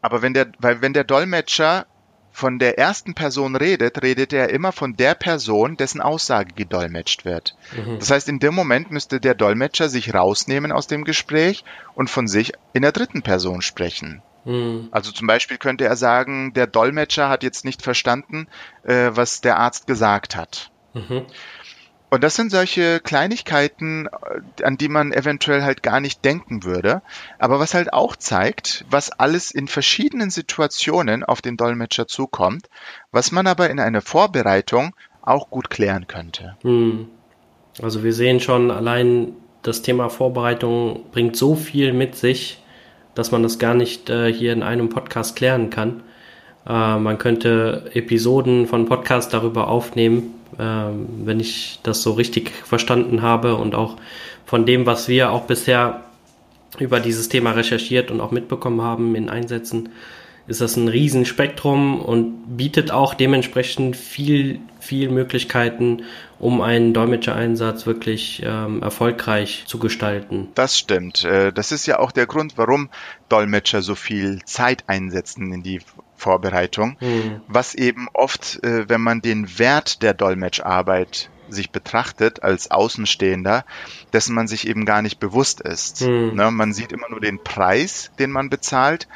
Aber 0.00 0.22
wenn 0.22 0.34
der, 0.34 0.48
weil 0.58 0.80
wenn 0.80 0.92
der 0.92 1.04
Dolmetscher 1.04 1.86
von 2.30 2.60
der 2.60 2.78
ersten 2.78 3.14
Person 3.14 3.56
redet, 3.56 4.02
redet 4.02 4.32
er 4.32 4.50
immer 4.50 4.70
von 4.70 4.96
der 4.96 5.14
Person, 5.14 5.76
dessen 5.76 6.00
Aussage 6.00 6.54
gedolmetscht 6.54 7.24
wird. 7.24 7.56
Mhm. 7.76 7.98
Das 7.98 8.10
heißt, 8.10 8.28
in 8.28 8.38
dem 8.38 8.54
Moment 8.54 8.92
müsste 8.92 9.18
der 9.18 9.34
Dolmetscher 9.34 9.88
sich 9.88 10.14
rausnehmen 10.14 10.70
aus 10.70 10.86
dem 10.86 11.04
Gespräch 11.04 11.64
und 11.94 12.10
von 12.10 12.28
sich 12.28 12.52
in 12.74 12.82
der 12.82 12.92
dritten 12.92 13.22
Person 13.22 13.60
sprechen. 13.60 14.22
Mhm. 14.48 14.88
Also 14.90 15.12
zum 15.12 15.26
Beispiel 15.26 15.58
könnte 15.58 15.84
er 15.84 15.96
sagen, 15.96 16.54
der 16.54 16.66
Dolmetscher 16.66 17.28
hat 17.28 17.42
jetzt 17.42 17.66
nicht 17.66 17.82
verstanden, 17.82 18.48
äh, 18.82 19.10
was 19.12 19.42
der 19.42 19.58
Arzt 19.58 19.86
gesagt 19.86 20.36
hat. 20.36 20.70
Mhm. 20.94 21.26
Und 22.10 22.24
das 22.24 22.36
sind 22.36 22.50
solche 22.50 23.00
Kleinigkeiten, 23.00 24.06
äh, 24.06 24.64
an 24.64 24.78
die 24.78 24.88
man 24.88 25.12
eventuell 25.12 25.62
halt 25.62 25.82
gar 25.82 26.00
nicht 26.00 26.24
denken 26.24 26.64
würde, 26.64 27.02
aber 27.38 27.60
was 27.60 27.74
halt 27.74 27.92
auch 27.92 28.16
zeigt, 28.16 28.86
was 28.88 29.10
alles 29.10 29.50
in 29.50 29.68
verschiedenen 29.68 30.30
Situationen 30.30 31.24
auf 31.24 31.42
den 31.42 31.58
Dolmetscher 31.58 32.06
zukommt, 32.06 32.70
was 33.12 33.30
man 33.30 33.46
aber 33.46 33.68
in 33.68 33.78
einer 33.78 34.00
Vorbereitung 34.00 34.96
auch 35.20 35.50
gut 35.50 35.68
klären 35.68 36.06
könnte. 36.06 36.56
Mhm. 36.62 37.08
Also 37.82 38.02
wir 38.02 38.14
sehen 38.14 38.40
schon, 38.40 38.70
allein 38.70 39.34
das 39.62 39.82
Thema 39.82 40.08
Vorbereitung 40.08 41.04
bringt 41.12 41.36
so 41.36 41.54
viel 41.54 41.92
mit 41.92 42.16
sich, 42.16 42.62
dass 43.18 43.32
man 43.32 43.42
das 43.42 43.58
gar 43.58 43.74
nicht 43.74 44.10
äh, 44.10 44.32
hier 44.32 44.52
in 44.52 44.62
einem 44.62 44.90
Podcast 44.90 45.34
klären 45.34 45.70
kann. 45.70 46.04
Äh, 46.68 46.98
man 46.98 47.18
könnte 47.18 47.90
Episoden 47.92 48.68
von 48.68 48.86
Podcasts 48.86 49.28
darüber 49.28 49.66
aufnehmen, 49.66 50.34
äh, 50.56 50.62
wenn 51.24 51.40
ich 51.40 51.80
das 51.82 52.00
so 52.02 52.12
richtig 52.12 52.50
verstanden 52.50 53.20
habe 53.20 53.56
und 53.56 53.74
auch 53.74 53.96
von 54.46 54.66
dem, 54.66 54.86
was 54.86 55.08
wir 55.08 55.32
auch 55.32 55.46
bisher 55.46 56.04
über 56.78 57.00
dieses 57.00 57.28
Thema 57.28 57.50
recherchiert 57.50 58.12
und 58.12 58.20
auch 58.20 58.30
mitbekommen 58.30 58.82
haben 58.82 59.16
in 59.16 59.28
Einsätzen, 59.28 59.88
ist 60.48 60.62
das 60.62 60.76
ein 60.76 60.88
Riesenspektrum 60.88 62.00
und 62.00 62.56
bietet 62.56 62.90
auch 62.90 63.14
dementsprechend 63.14 63.96
viel, 63.96 64.60
viel 64.80 65.10
Möglichkeiten, 65.10 66.04
um 66.38 66.62
einen 66.62 66.94
Dolmetschereinsatz 66.94 67.86
wirklich 67.86 68.42
ähm, 68.44 68.82
erfolgreich 68.82 69.64
zu 69.66 69.78
gestalten. 69.78 70.48
Das 70.54 70.78
stimmt. 70.78 71.24
Äh, 71.24 71.52
das 71.52 71.70
ist 71.70 71.86
ja 71.86 71.98
auch 71.98 72.12
der 72.12 72.26
Grund, 72.26 72.54
warum 72.56 72.88
Dolmetscher 73.28 73.82
so 73.82 73.94
viel 73.94 74.42
Zeit 74.44 74.84
einsetzen 74.86 75.52
in 75.52 75.62
die 75.62 75.80
Vorbereitung, 76.16 76.96
hm. 76.98 77.42
was 77.46 77.74
eben 77.74 78.08
oft, 78.14 78.62
äh, 78.64 78.88
wenn 78.88 79.02
man 79.02 79.20
den 79.20 79.58
Wert 79.58 80.02
der 80.02 80.14
Dolmetscharbeit 80.14 81.30
sich 81.50 81.70
betrachtet 81.70 82.42
als 82.42 82.70
Außenstehender, 82.70 83.64
dessen 84.12 84.34
man 84.34 84.48
sich 84.48 84.68
eben 84.68 84.84
gar 84.84 85.02
nicht 85.02 85.18
bewusst 85.18 85.60
ist. 85.60 86.00
Hm. 86.00 86.34
Ne, 86.34 86.50
man 86.50 86.72
sieht 86.72 86.92
immer 86.92 87.08
nur 87.08 87.20
den 87.20 87.42
Preis, 87.42 88.10
den 88.18 88.30
man 88.30 88.50
bezahlt, 88.50 89.08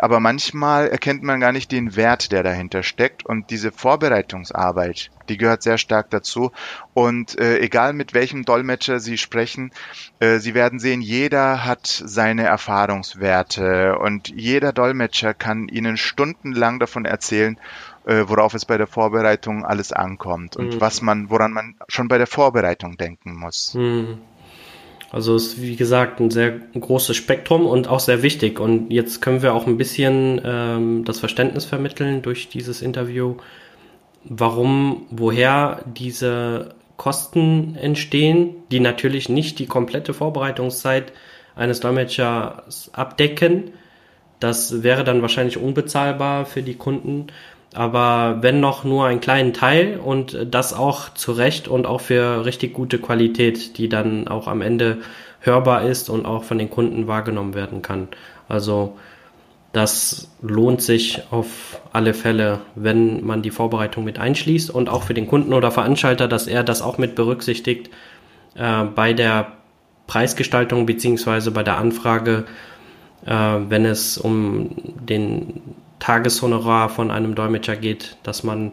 aber 0.00 0.20
manchmal 0.20 0.88
erkennt 0.88 1.22
man 1.22 1.40
gar 1.40 1.52
nicht 1.52 1.70
den 1.72 1.96
Wert, 1.96 2.32
der 2.32 2.42
dahinter 2.42 2.82
steckt. 2.82 3.24
Und 3.24 3.50
diese 3.50 3.72
Vorbereitungsarbeit, 3.72 5.10
die 5.28 5.36
gehört 5.36 5.62
sehr 5.62 5.78
stark 5.78 6.10
dazu. 6.10 6.52
Und 6.94 7.38
äh, 7.38 7.58
egal 7.58 7.92
mit 7.92 8.14
welchem 8.14 8.44
Dolmetscher 8.44 9.00
Sie 9.00 9.18
sprechen, 9.18 9.70
äh, 10.18 10.38
Sie 10.38 10.54
werden 10.54 10.78
sehen, 10.78 11.00
jeder 11.00 11.64
hat 11.64 11.86
seine 11.86 12.44
Erfahrungswerte 12.44 13.98
und 13.98 14.28
jeder 14.28 14.72
Dolmetscher 14.72 15.34
kann 15.34 15.68
Ihnen 15.68 15.96
stundenlang 15.96 16.78
davon 16.78 17.04
erzählen, 17.04 17.58
äh, 18.06 18.24
worauf 18.26 18.54
es 18.54 18.64
bei 18.64 18.78
der 18.78 18.86
Vorbereitung 18.86 19.64
alles 19.64 19.92
ankommt 19.92 20.56
und 20.56 20.74
mhm. 20.74 20.80
was 20.80 21.02
man, 21.02 21.30
woran 21.30 21.52
man 21.52 21.76
schon 21.88 22.08
bei 22.08 22.18
der 22.18 22.26
Vorbereitung 22.26 22.96
denken 22.96 23.36
muss. 23.36 23.74
Mhm. 23.74 24.18
Also 25.12 25.34
ist 25.34 25.60
wie 25.60 25.74
gesagt 25.74 26.20
ein 26.20 26.30
sehr 26.30 26.52
großes 26.52 27.16
Spektrum 27.16 27.66
und 27.66 27.88
auch 27.88 28.00
sehr 28.00 28.22
wichtig. 28.22 28.60
Und 28.60 28.90
jetzt 28.92 29.20
können 29.20 29.42
wir 29.42 29.54
auch 29.54 29.66
ein 29.66 29.76
bisschen 29.76 30.40
ähm, 30.44 31.04
das 31.04 31.18
Verständnis 31.18 31.64
vermitteln 31.64 32.22
durch 32.22 32.48
dieses 32.48 32.80
Interview, 32.80 33.36
warum, 34.24 35.06
woher 35.10 35.82
diese 35.84 36.74
Kosten 36.96 37.76
entstehen, 37.76 38.54
die 38.70 38.78
natürlich 38.78 39.28
nicht 39.28 39.58
die 39.58 39.66
komplette 39.66 40.14
Vorbereitungszeit 40.14 41.12
eines 41.56 41.80
Dolmetschers 41.80 42.90
abdecken. 42.92 43.72
Das 44.38 44.82
wäre 44.82 45.02
dann 45.02 45.22
wahrscheinlich 45.22 45.58
unbezahlbar 45.58 46.46
für 46.46 46.62
die 46.62 46.74
Kunden 46.74 47.26
aber 47.74 48.38
wenn 48.40 48.60
noch 48.60 48.84
nur 48.84 49.06
einen 49.06 49.20
kleinen 49.20 49.52
Teil 49.52 50.00
und 50.02 50.36
das 50.50 50.72
auch 50.72 51.14
zu 51.14 51.32
Recht 51.32 51.68
und 51.68 51.86
auch 51.86 52.00
für 52.00 52.44
richtig 52.44 52.74
gute 52.74 52.98
Qualität, 52.98 53.78
die 53.78 53.88
dann 53.88 54.26
auch 54.26 54.48
am 54.48 54.60
Ende 54.60 54.98
hörbar 55.40 55.82
ist 55.82 56.10
und 56.10 56.26
auch 56.26 56.44
von 56.44 56.58
den 56.58 56.70
Kunden 56.70 57.06
wahrgenommen 57.06 57.54
werden 57.54 57.80
kann. 57.80 58.08
Also 58.48 58.96
das 59.72 60.28
lohnt 60.42 60.82
sich 60.82 61.22
auf 61.30 61.80
alle 61.92 62.12
Fälle, 62.12 62.58
wenn 62.74 63.24
man 63.24 63.40
die 63.40 63.52
Vorbereitung 63.52 64.04
mit 64.04 64.18
einschließt 64.18 64.70
und 64.70 64.88
auch 64.88 65.04
für 65.04 65.14
den 65.14 65.28
Kunden 65.28 65.52
oder 65.52 65.70
Veranstalter, 65.70 66.26
dass 66.26 66.48
er 66.48 66.64
das 66.64 66.82
auch 66.82 66.98
mit 66.98 67.14
berücksichtigt 67.14 67.88
äh, 68.56 68.84
bei 68.84 69.12
der 69.12 69.52
Preisgestaltung 70.08 70.86
beziehungsweise 70.86 71.52
bei 71.52 71.62
der 71.62 71.78
Anfrage, 71.78 72.46
äh, 73.24 73.30
wenn 73.30 73.84
es 73.84 74.18
um 74.18 74.70
den 75.08 75.60
Tageshonorar 76.00 76.88
von 76.88 77.10
einem 77.10 77.34
Dolmetscher 77.34 77.76
geht, 77.76 78.16
dass 78.24 78.42
man 78.42 78.72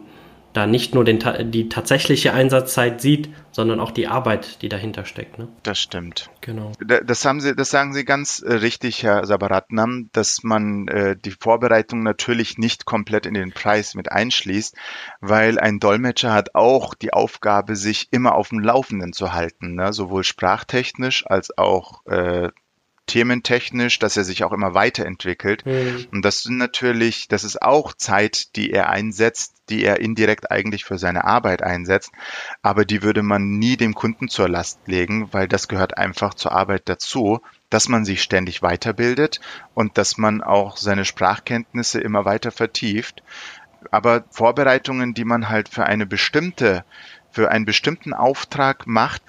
da 0.54 0.66
nicht 0.66 0.94
nur 0.94 1.04
den, 1.04 1.20
die 1.52 1.68
tatsächliche 1.68 2.32
Einsatzzeit 2.32 3.00
sieht, 3.00 3.28
sondern 3.52 3.80
auch 3.80 3.90
die 3.90 4.08
Arbeit, 4.08 4.62
die 4.62 4.68
dahinter 4.68 5.04
steckt. 5.04 5.38
Ne? 5.38 5.48
Das 5.62 5.78
stimmt. 5.78 6.30
Genau. 6.40 6.72
Das 6.80 7.24
haben 7.24 7.40
Sie, 7.40 7.54
das 7.54 7.70
sagen 7.70 7.92
Sie 7.92 8.04
ganz 8.04 8.40
äh, 8.40 8.54
richtig, 8.54 9.02
Herr 9.02 9.26
Sabaratnam, 9.26 10.08
dass 10.12 10.42
man 10.42 10.88
äh, 10.88 11.16
die 11.16 11.30
Vorbereitung 11.30 12.02
natürlich 12.02 12.58
nicht 12.58 12.86
komplett 12.86 13.26
in 13.26 13.34
den 13.34 13.52
Preis 13.52 13.94
mit 13.94 14.10
einschließt, 14.10 14.74
weil 15.20 15.60
ein 15.60 15.78
Dolmetscher 15.78 16.32
hat 16.32 16.54
auch 16.54 16.94
die 16.94 17.12
Aufgabe, 17.12 17.76
sich 17.76 18.08
immer 18.10 18.34
auf 18.34 18.48
dem 18.48 18.60
Laufenden 18.60 19.12
zu 19.12 19.34
halten, 19.34 19.74
ne? 19.74 19.92
sowohl 19.92 20.24
sprachtechnisch 20.24 21.24
als 21.26 21.56
auch 21.56 22.04
äh, 22.06 22.48
thementechnisch, 23.08 23.98
dass 23.98 24.16
er 24.16 24.22
sich 24.22 24.44
auch 24.44 24.52
immer 24.52 24.74
weiterentwickelt. 24.74 25.66
Mhm. 25.66 26.06
Und 26.12 26.24
das 26.24 26.42
sind 26.42 26.58
natürlich, 26.58 27.26
das 27.26 27.42
ist 27.42 27.60
auch 27.60 27.92
Zeit, 27.94 28.54
die 28.54 28.70
er 28.70 28.88
einsetzt, 28.90 29.54
die 29.68 29.82
er 29.82 29.98
indirekt 29.98 30.52
eigentlich 30.52 30.84
für 30.84 30.98
seine 30.98 31.24
Arbeit 31.24 31.62
einsetzt. 31.62 32.12
Aber 32.62 32.84
die 32.84 33.02
würde 33.02 33.24
man 33.24 33.58
nie 33.58 33.76
dem 33.76 33.94
Kunden 33.94 34.28
zur 34.28 34.48
Last 34.48 34.78
legen, 34.86 35.32
weil 35.32 35.48
das 35.48 35.66
gehört 35.66 35.98
einfach 35.98 36.34
zur 36.34 36.52
Arbeit 36.52 36.88
dazu, 36.88 37.40
dass 37.70 37.88
man 37.88 38.04
sich 38.04 38.22
ständig 38.22 38.62
weiterbildet 38.62 39.40
und 39.74 39.98
dass 39.98 40.16
man 40.16 40.42
auch 40.42 40.76
seine 40.76 41.04
Sprachkenntnisse 41.04 42.00
immer 42.00 42.24
weiter 42.24 42.52
vertieft. 42.52 43.22
Aber 43.90 44.24
Vorbereitungen, 44.30 45.14
die 45.14 45.24
man 45.24 45.48
halt 45.48 45.68
für 45.68 45.84
eine 45.84 46.06
bestimmte 46.06 46.84
für 47.30 47.50
einen 47.50 47.66
bestimmten 47.66 48.14
Auftrag 48.14 48.86
macht, 48.86 49.22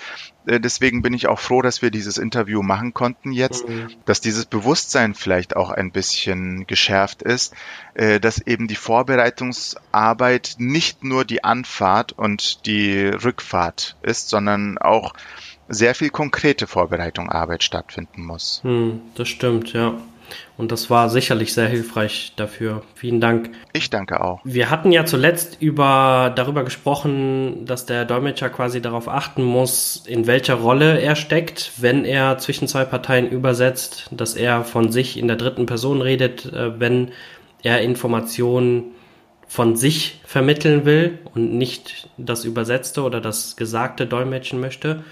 deswegen 0.58 1.02
bin 1.02 1.14
ich 1.14 1.28
auch 1.28 1.40
froh, 1.40 1.62
dass 1.62 1.82
wir 1.82 1.92
dieses 1.92 2.18
Interview 2.18 2.64
machen 2.64 2.94
konnten 2.94 3.32
jetzt, 3.32 3.68
mhm. 3.68 3.90
dass 4.06 4.22
dieses 4.22 4.46
Bewusstsein 4.46 5.14
vielleicht 5.14 5.56
auch 5.56 5.70
ein 5.70 5.92
bisschen 5.92 6.66
geschärft 6.66 7.22
ist, 7.22 7.54
äh, 7.94 8.20
dass 8.20 8.40
eben 8.40 8.68
die 8.68 8.76
Vorbereitungsarbeit 8.76 10.56
nicht 10.58 11.04
nur 11.04 11.26
die 11.26 11.44
Anfahrt 11.44 12.14
und 12.14 12.66
die 12.66 13.08
Rückfahrt 13.08 13.98
ist, 14.02 14.30
sondern 14.30 14.78
auch 14.80 15.14
sehr 15.68 15.94
viel 15.94 16.10
konkrete 16.10 16.66
Vorbereitung 16.66 17.30
Arbeit 17.30 17.64
stattfinden 17.64 18.26
muss. 18.26 18.62
Hm, 18.64 19.02
das 19.14 19.28
stimmt, 19.28 19.74
ja. 19.74 20.02
Und 20.58 20.72
das 20.72 20.90
war 20.90 21.10
sicherlich 21.10 21.54
sehr 21.54 21.68
hilfreich 21.68 22.34
dafür. 22.36 22.84
Vielen 22.96 23.22
Dank. 23.22 23.52
Ich 23.74 23.90
danke 23.90 24.22
auch. 24.22 24.40
Wir 24.44 24.70
hatten 24.70 24.92
ja 24.92 25.06
zuletzt 25.06 25.58
über, 25.62 26.32
darüber 26.36 26.64
gesprochen, 26.64 27.66
dass 27.66 27.86
der 27.86 28.06
Dolmetscher 28.06 28.50
quasi 28.50 28.82
darauf 28.82 29.08
achten 29.08 29.44
muss, 29.44 30.04
in 30.06 30.28
welcher 30.28 30.56
Rolle 30.56 31.00
er 31.00 31.16
steckt, 31.16 31.72
wenn 31.78 32.06
er 32.06 32.38
zwischen 32.38 32.68
zwei 32.68 32.86
Parteien 32.86 33.30
übersetzt, 33.30 34.10
dass 34.12 34.36
er 34.36 34.64
von 34.64 34.92
sich 34.92 35.18
in 35.18 35.28
der 35.28 35.38
dritten 35.38 35.66
Person 35.66 36.02
redet, 36.02 36.46
äh, 36.46 36.80
wenn 36.80 37.12
er 37.64 37.82
Informationen 37.82 38.96
von 39.48 39.76
sich 39.76 40.22
vermitteln 40.26 40.86
will 40.86 41.18
und 41.34 41.54
nicht 41.54 42.08
das 42.18 42.46
Übersetzte 42.46 43.02
oder 43.02 43.20
das 43.20 43.56
Gesagte 43.56 44.06
dolmetschen 44.06 44.60
möchte. 44.60 45.04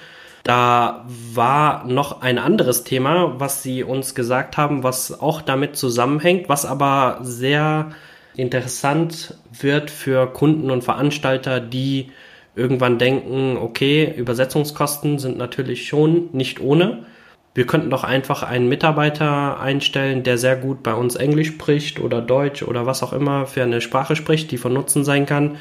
Da 0.48 1.04
war 1.34 1.84
noch 1.84 2.22
ein 2.22 2.38
anderes 2.38 2.86
Thema, 2.86 3.38
was 3.38 3.64
Sie 3.64 3.84
uns 3.84 4.16
gesagt 4.16 4.56
haben, 4.56 4.82
was 4.82 5.20
auch 5.20 5.42
damit 5.42 5.76
zusammenhängt, 5.76 6.48
was 6.48 6.66
aber 6.66 7.20
sehr 7.22 7.92
interessant 8.38 9.34
wird 9.52 9.92
für 9.92 10.26
Kunden 10.28 10.72
und 10.72 10.86
Veranstalter, 10.86 11.60
die 11.60 12.12
irgendwann 12.56 12.98
denken, 12.98 13.58
okay, 13.58 14.14
Übersetzungskosten 14.16 15.20
sind 15.20 15.38
natürlich 15.38 15.86
schon 15.86 16.30
nicht 16.32 16.62
ohne. 16.62 17.06
Wir 17.54 17.68
könnten 17.68 17.90
doch 17.90 18.06
einfach 18.06 18.42
einen 18.42 18.70
Mitarbeiter 18.70 19.60
einstellen, 19.60 20.24
der 20.24 20.38
sehr 20.38 20.56
gut 20.56 20.82
bei 20.82 20.94
uns 20.94 21.18
Englisch 21.18 21.50
spricht 21.50 22.00
oder 22.00 22.22
Deutsch 22.22 22.64
oder 22.64 22.86
was 22.86 23.04
auch 23.04 23.12
immer 23.12 23.48
für 23.48 23.64
eine 23.64 23.82
Sprache 23.82 24.16
spricht, 24.16 24.50
die 24.52 24.58
von 24.58 24.72
Nutzen 24.72 25.04
sein 25.04 25.26
kann. 25.26 25.58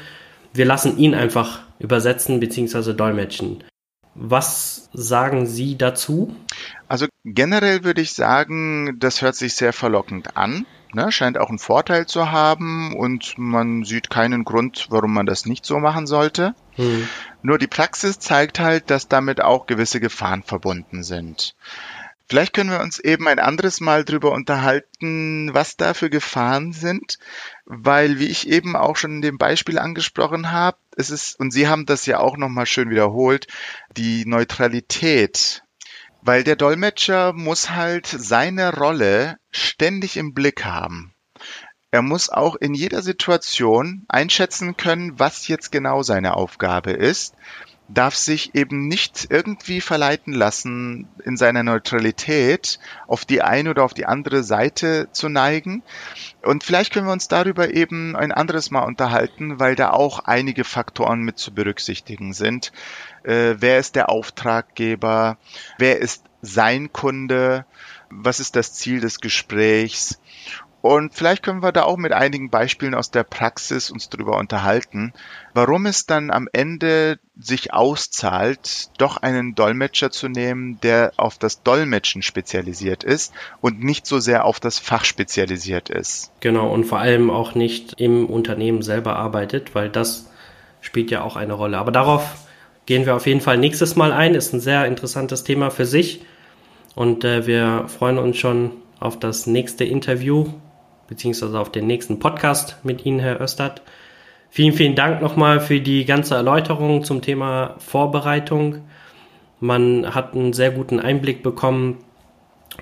Wir 0.53 0.63
lassen 0.63 0.97
ihn 0.97 1.13
einfach 1.13 1.59
übersetzen 1.77 2.39
bzw. 2.39 2.93
dolmetschen. 2.93 3.65
Was 4.19 4.89
sagen 4.93 5.45
Sie 5.45 5.77
dazu? 5.77 6.35
Also 6.87 7.05
generell 7.23 7.83
würde 7.83 8.01
ich 8.01 8.13
sagen, 8.13 8.97
das 8.99 9.21
hört 9.21 9.35
sich 9.35 9.53
sehr 9.53 9.73
verlockend 9.73 10.35
an. 10.35 10.65
Ne, 10.93 11.11
scheint 11.11 11.37
auch 11.37 11.49
einen 11.49 11.59
Vorteil 11.59 12.07
zu 12.07 12.31
haben 12.31 12.95
und 12.95 13.35
man 13.37 13.83
sieht 13.83 14.09
keinen 14.09 14.45
Grund, 14.45 14.87
warum 14.89 15.13
man 15.13 15.25
das 15.25 15.45
nicht 15.45 15.65
so 15.65 15.79
machen 15.79 16.07
sollte. 16.07 16.55
Hm. 16.75 17.07
Nur 17.43 17.59
die 17.59 17.67
Praxis 17.67 18.19
zeigt 18.19 18.59
halt, 18.59 18.89
dass 18.89 19.07
damit 19.07 19.41
auch 19.41 19.67
gewisse 19.67 19.99
Gefahren 19.99 20.43
verbunden 20.43 21.03
sind. 21.03 21.55
Vielleicht 22.29 22.53
können 22.53 22.71
wir 22.71 22.81
uns 22.81 22.99
eben 22.99 23.25
ein 23.29 23.39
anderes 23.39 23.79
Mal 23.79 24.03
drüber 24.03 24.33
unterhalten, 24.33 25.53
was 25.53 25.77
da 25.77 25.93
für 25.93 26.09
Gefahren 26.09 26.73
sind, 26.73 27.19
weil, 27.65 28.19
wie 28.19 28.27
ich 28.27 28.49
eben 28.49 28.75
auch 28.75 28.97
schon 28.97 29.15
in 29.15 29.21
dem 29.21 29.37
Beispiel 29.37 29.79
angesprochen 29.79 30.51
habe, 30.51 30.77
es 30.97 31.09
ist, 31.09 31.39
und 31.39 31.51
Sie 31.51 31.69
haben 31.69 31.85
das 31.85 32.05
ja 32.05 32.19
auch 32.19 32.35
nochmal 32.35 32.65
schön 32.65 32.89
wiederholt, 32.89 33.47
die 33.95 34.25
Neutralität. 34.25 35.63
Weil 36.21 36.43
der 36.43 36.57
Dolmetscher 36.57 37.31
muss 37.31 37.69
halt 37.69 38.07
seine 38.07 38.75
Rolle 38.75 39.37
ständig 39.51 40.17
im 40.17 40.33
Blick 40.33 40.65
haben. 40.65 41.13
Er 41.91 42.01
muss 42.01 42.27
auch 42.29 42.55
in 42.55 42.73
jeder 42.73 43.03
Situation 43.03 44.05
einschätzen 44.09 44.75
können, 44.75 45.17
was 45.17 45.47
jetzt 45.47 45.71
genau 45.71 46.03
seine 46.03 46.35
Aufgabe 46.35 46.91
ist 46.91 47.35
darf 47.89 48.15
sich 48.15 48.53
eben 48.53 48.87
nicht 48.87 49.27
irgendwie 49.29 49.79
verleiten 49.79 50.33
lassen, 50.33 51.07
in 51.23 51.37
seiner 51.37 51.63
Neutralität 51.63 52.79
auf 53.07 53.23
die 53.23 53.41
eine 53.41 53.69
oder 53.69 53.83
auf 53.83 53.93
die 53.93 54.05
andere 54.05 54.43
Seite 54.43 55.07
zu 55.11 55.29
neigen. 55.29 55.83
Und 56.41 56.63
vielleicht 56.63 56.93
können 56.93 57.07
wir 57.07 57.13
uns 57.13 57.27
darüber 57.27 57.73
eben 57.73 58.15
ein 58.15 58.31
anderes 58.31 58.71
Mal 58.71 58.83
unterhalten, 58.83 59.59
weil 59.59 59.75
da 59.75 59.91
auch 59.91 60.19
einige 60.19 60.63
Faktoren 60.63 61.21
mit 61.21 61.37
zu 61.37 61.53
berücksichtigen 61.53 62.33
sind. 62.33 62.73
Äh, 63.23 63.55
wer 63.59 63.79
ist 63.79 63.95
der 63.95 64.09
Auftraggeber? 64.09 65.37
Wer 65.77 65.99
ist 65.99 66.23
sein 66.41 66.91
Kunde? 66.91 67.65
Was 68.09 68.39
ist 68.39 68.55
das 68.55 68.73
Ziel 68.73 68.99
des 68.99 69.19
Gesprächs? 69.19 70.19
Und 70.87 71.13
vielleicht 71.13 71.43
können 71.43 71.61
wir 71.61 71.73
da 71.73 71.83
auch 71.83 71.97
mit 71.97 72.13
einigen 72.13 72.49
Beispielen 72.49 72.95
aus 72.95 73.11
der 73.11 73.23
Praxis 73.23 73.91
uns 73.91 74.07
darüber 74.09 74.37
unterhalten, 74.37 75.11
warum 75.53 75.85
es 75.85 76.05
dann 76.05 76.31
am 76.31 76.47
Ende 76.53 77.19
sich 77.37 77.73
auszahlt, 77.73 78.89
doch 78.97 79.17
einen 79.17 79.53
Dolmetscher 79.53 80.11
zu 80.11 80.29
nehmen, 80.29 80.79
der 80.81 81.11
auf 81.17 81.37
das 81.37 81.61
Dolmetschen 81.61 82.21
spezialisiert 82.21 83.03
ist 83.03 83.33
und 83.59 83.83
nicht 83.83 84.07
so 84.07 84.19
sehr 84.19 84.45
auf 84.45 84.61
das 84.61 84.79
Fach 84.79 85.03
spezialisiert 85.03 85.89
ist. 85.89 86.31
Genau, 86.39 86.71
und 86.73 86.85
vor 86.85 86.99
allem 86.99 87.31
auch 87.31 87.53
nicht 87.53 87.99
im 87.99 88.25
Unternehmen 88.25 88.81
selber 88.81 89.17
arbeitet, 89.17 89.75
weil 89.75 89.89
das 89.89 90.31
spielt 90.79 91.11
ja 91.11 91.21
auch 91.21 91.35
eine 91.35 91.51
Rolle. 91.51 91.79
Aber 91.79 91.91
darauf 91.91 92.23
gehen 92.85 93.05
wir 93.05 93.17
auf 93.17 93.27
jeden 93.27 93.41
Fall 93.41 93.57
nächstes 93.57 93.97
Mal 93.97 94.13
ein. 94.13 94.35
Ist 94.35 94.53
ein 94.53 94.61
sehr 94.61 94.85
interessantes 94.85 95.43
Thema 95.43 95.69
für 95.69 95.85
sich. 95.85 96.21
Und 96.95 97.25
äh, 97.25 97.45
wir 97.45 97.89
freuen 97.89 98.19
uns 98.19 98.37
schon 98.37 98.71
auf 99.01 99.19
das 99.19 99.47
nächste 99.47 99.83
Interview 99.83 100.53
beziehungsweise 101.07 101.59
auf 101.59 101.71
den 101.71 101.87
nächsten 101.87 102.19
Podcast 102.19 102.77
mit 102.83 103.05
Ihnen, 103.05 103.19
Herr 103.19 103.39
Östert. 103.39 103.81
Vielen, 104.49 104.73
vielen 104.73 104.95
Dank 104.95 105.21
nochmal 105.21 105.59
für 105.59 105.79
die 105.79 106.05
ganze 106.05 106.35
Erläuterung 106.35 107.03
zum 107.03 107.21
Thema 107.21 107.75
Vorbereitung. 107.79 108.83
Man 109.59 110.13
hat 110.13 110.33
einen 110.33 110.53
sehr 110.53 110.71
guten 110.71 110.99
Einblick 110.99 111.43
bekommen 111.43 111.97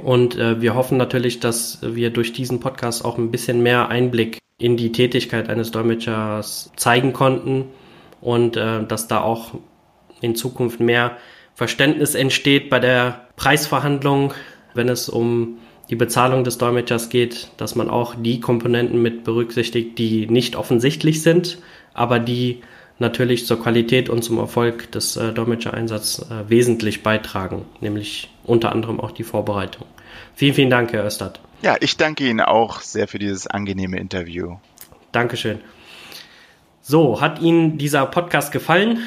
und 0.01 0.37
äh, 0.37 0.61
wir 0.61 0.75
hoffen 0.75 0.97
natürlich, 0.97 1.39
dass 1.39 1.79
wir 1.81 2.09
durch 2.09 2.33
diesen 2.33 2.59
Podcast 2.59 3.05
auch 3.05 3.17
ein 3.17 3.31
bisschen 3.31 3.63
mehr 3.63 3.89
Einblick 3.89 4.39
in 4.57 4.77
die 4.77 4.91
Tätigkeit 4.91 5.49
eines 5.49 5.71
Dolmetschers 5.71 6.71
zeigen 6.75 7.13
konnten 7.13 7.65
und 8.21 8.57
äh, 8.57 8.85
dass 8.85 9.07
da 9.07 9.21
auch 9.21 9.53
in 10.21 10.35
Zukunft 10.35 10.79
mehr 10.79 11.17
Verständnis 11.55 12.15
entsteht 12.15 12.69
bei 12.69 12.79
der 12.79 13.27
Preisverhandlung, 13.37 14.33
wenn 14.73 14.89
es 14.89 15.09
um 15.09 15.57
die 15.89 15.95
Bezahlung 15.95 16.43
des 16.43 16.57
Dolmetschers 16.57 17.09
geht, 17.09 17.49
dass 17.57 17.75
man 17.75 17.89
auch 17.89 18.15
die 18.17 18.39
Komponenten 18.39 19.01
mit 19.01 19.23
berücksichtigt, 19.23 19.97
die 19.97 20.27
nicht 20.27 20.55
offensichtlich 20.55 21.21
sind, 21.21 21.59
aber 21.93 22.19
die 22.19 22.61
natürlich 22.97 23.45
zur 23.45 23.61
Qualität 23.61 24.09
und 24.09 24.23
zum 24.23 24.37
Erfolg 24.37 24.91
des 24.91 25.17
äh, 25.17 25.33
Dolmetschereinsatzes 25.33 26.31
äh, 26.31 26.49
wesentlich 26.49 27.03
beitragen, 27.03 27.65
nämlich 27.81 28.29
unter 28.43 28.71
anderem 28.71 28.99
auch 28.99 29.11
die 29.11 29.23
Vorbereitung. 29.23 29.85
Vielen, 30.33 30.53
vielen 30.53 30.69
Dank, 30.69 30.93
Herr 30.93 31.03
Östert. 31.03 31.39
Ja, 31.61 31.75
ich 31.79 31.97
danke 31.97 32.27
Ihnen 32.27 32.41
auch 32.41 32.81
sehr 32.81 33.07
für 33.07 33.19
dieses 33.19 33.47
angenehme 33.47 33.99
Interview. 33.99 34.55
Dankeschön. 35.11 35.59
So, 36.81 37.21
hat 37.21 37.41
Ihnen 37.41 37.77
dieser 37.77 38.05
Podcast 38.05 38.51
gefallen? 38.51 38.99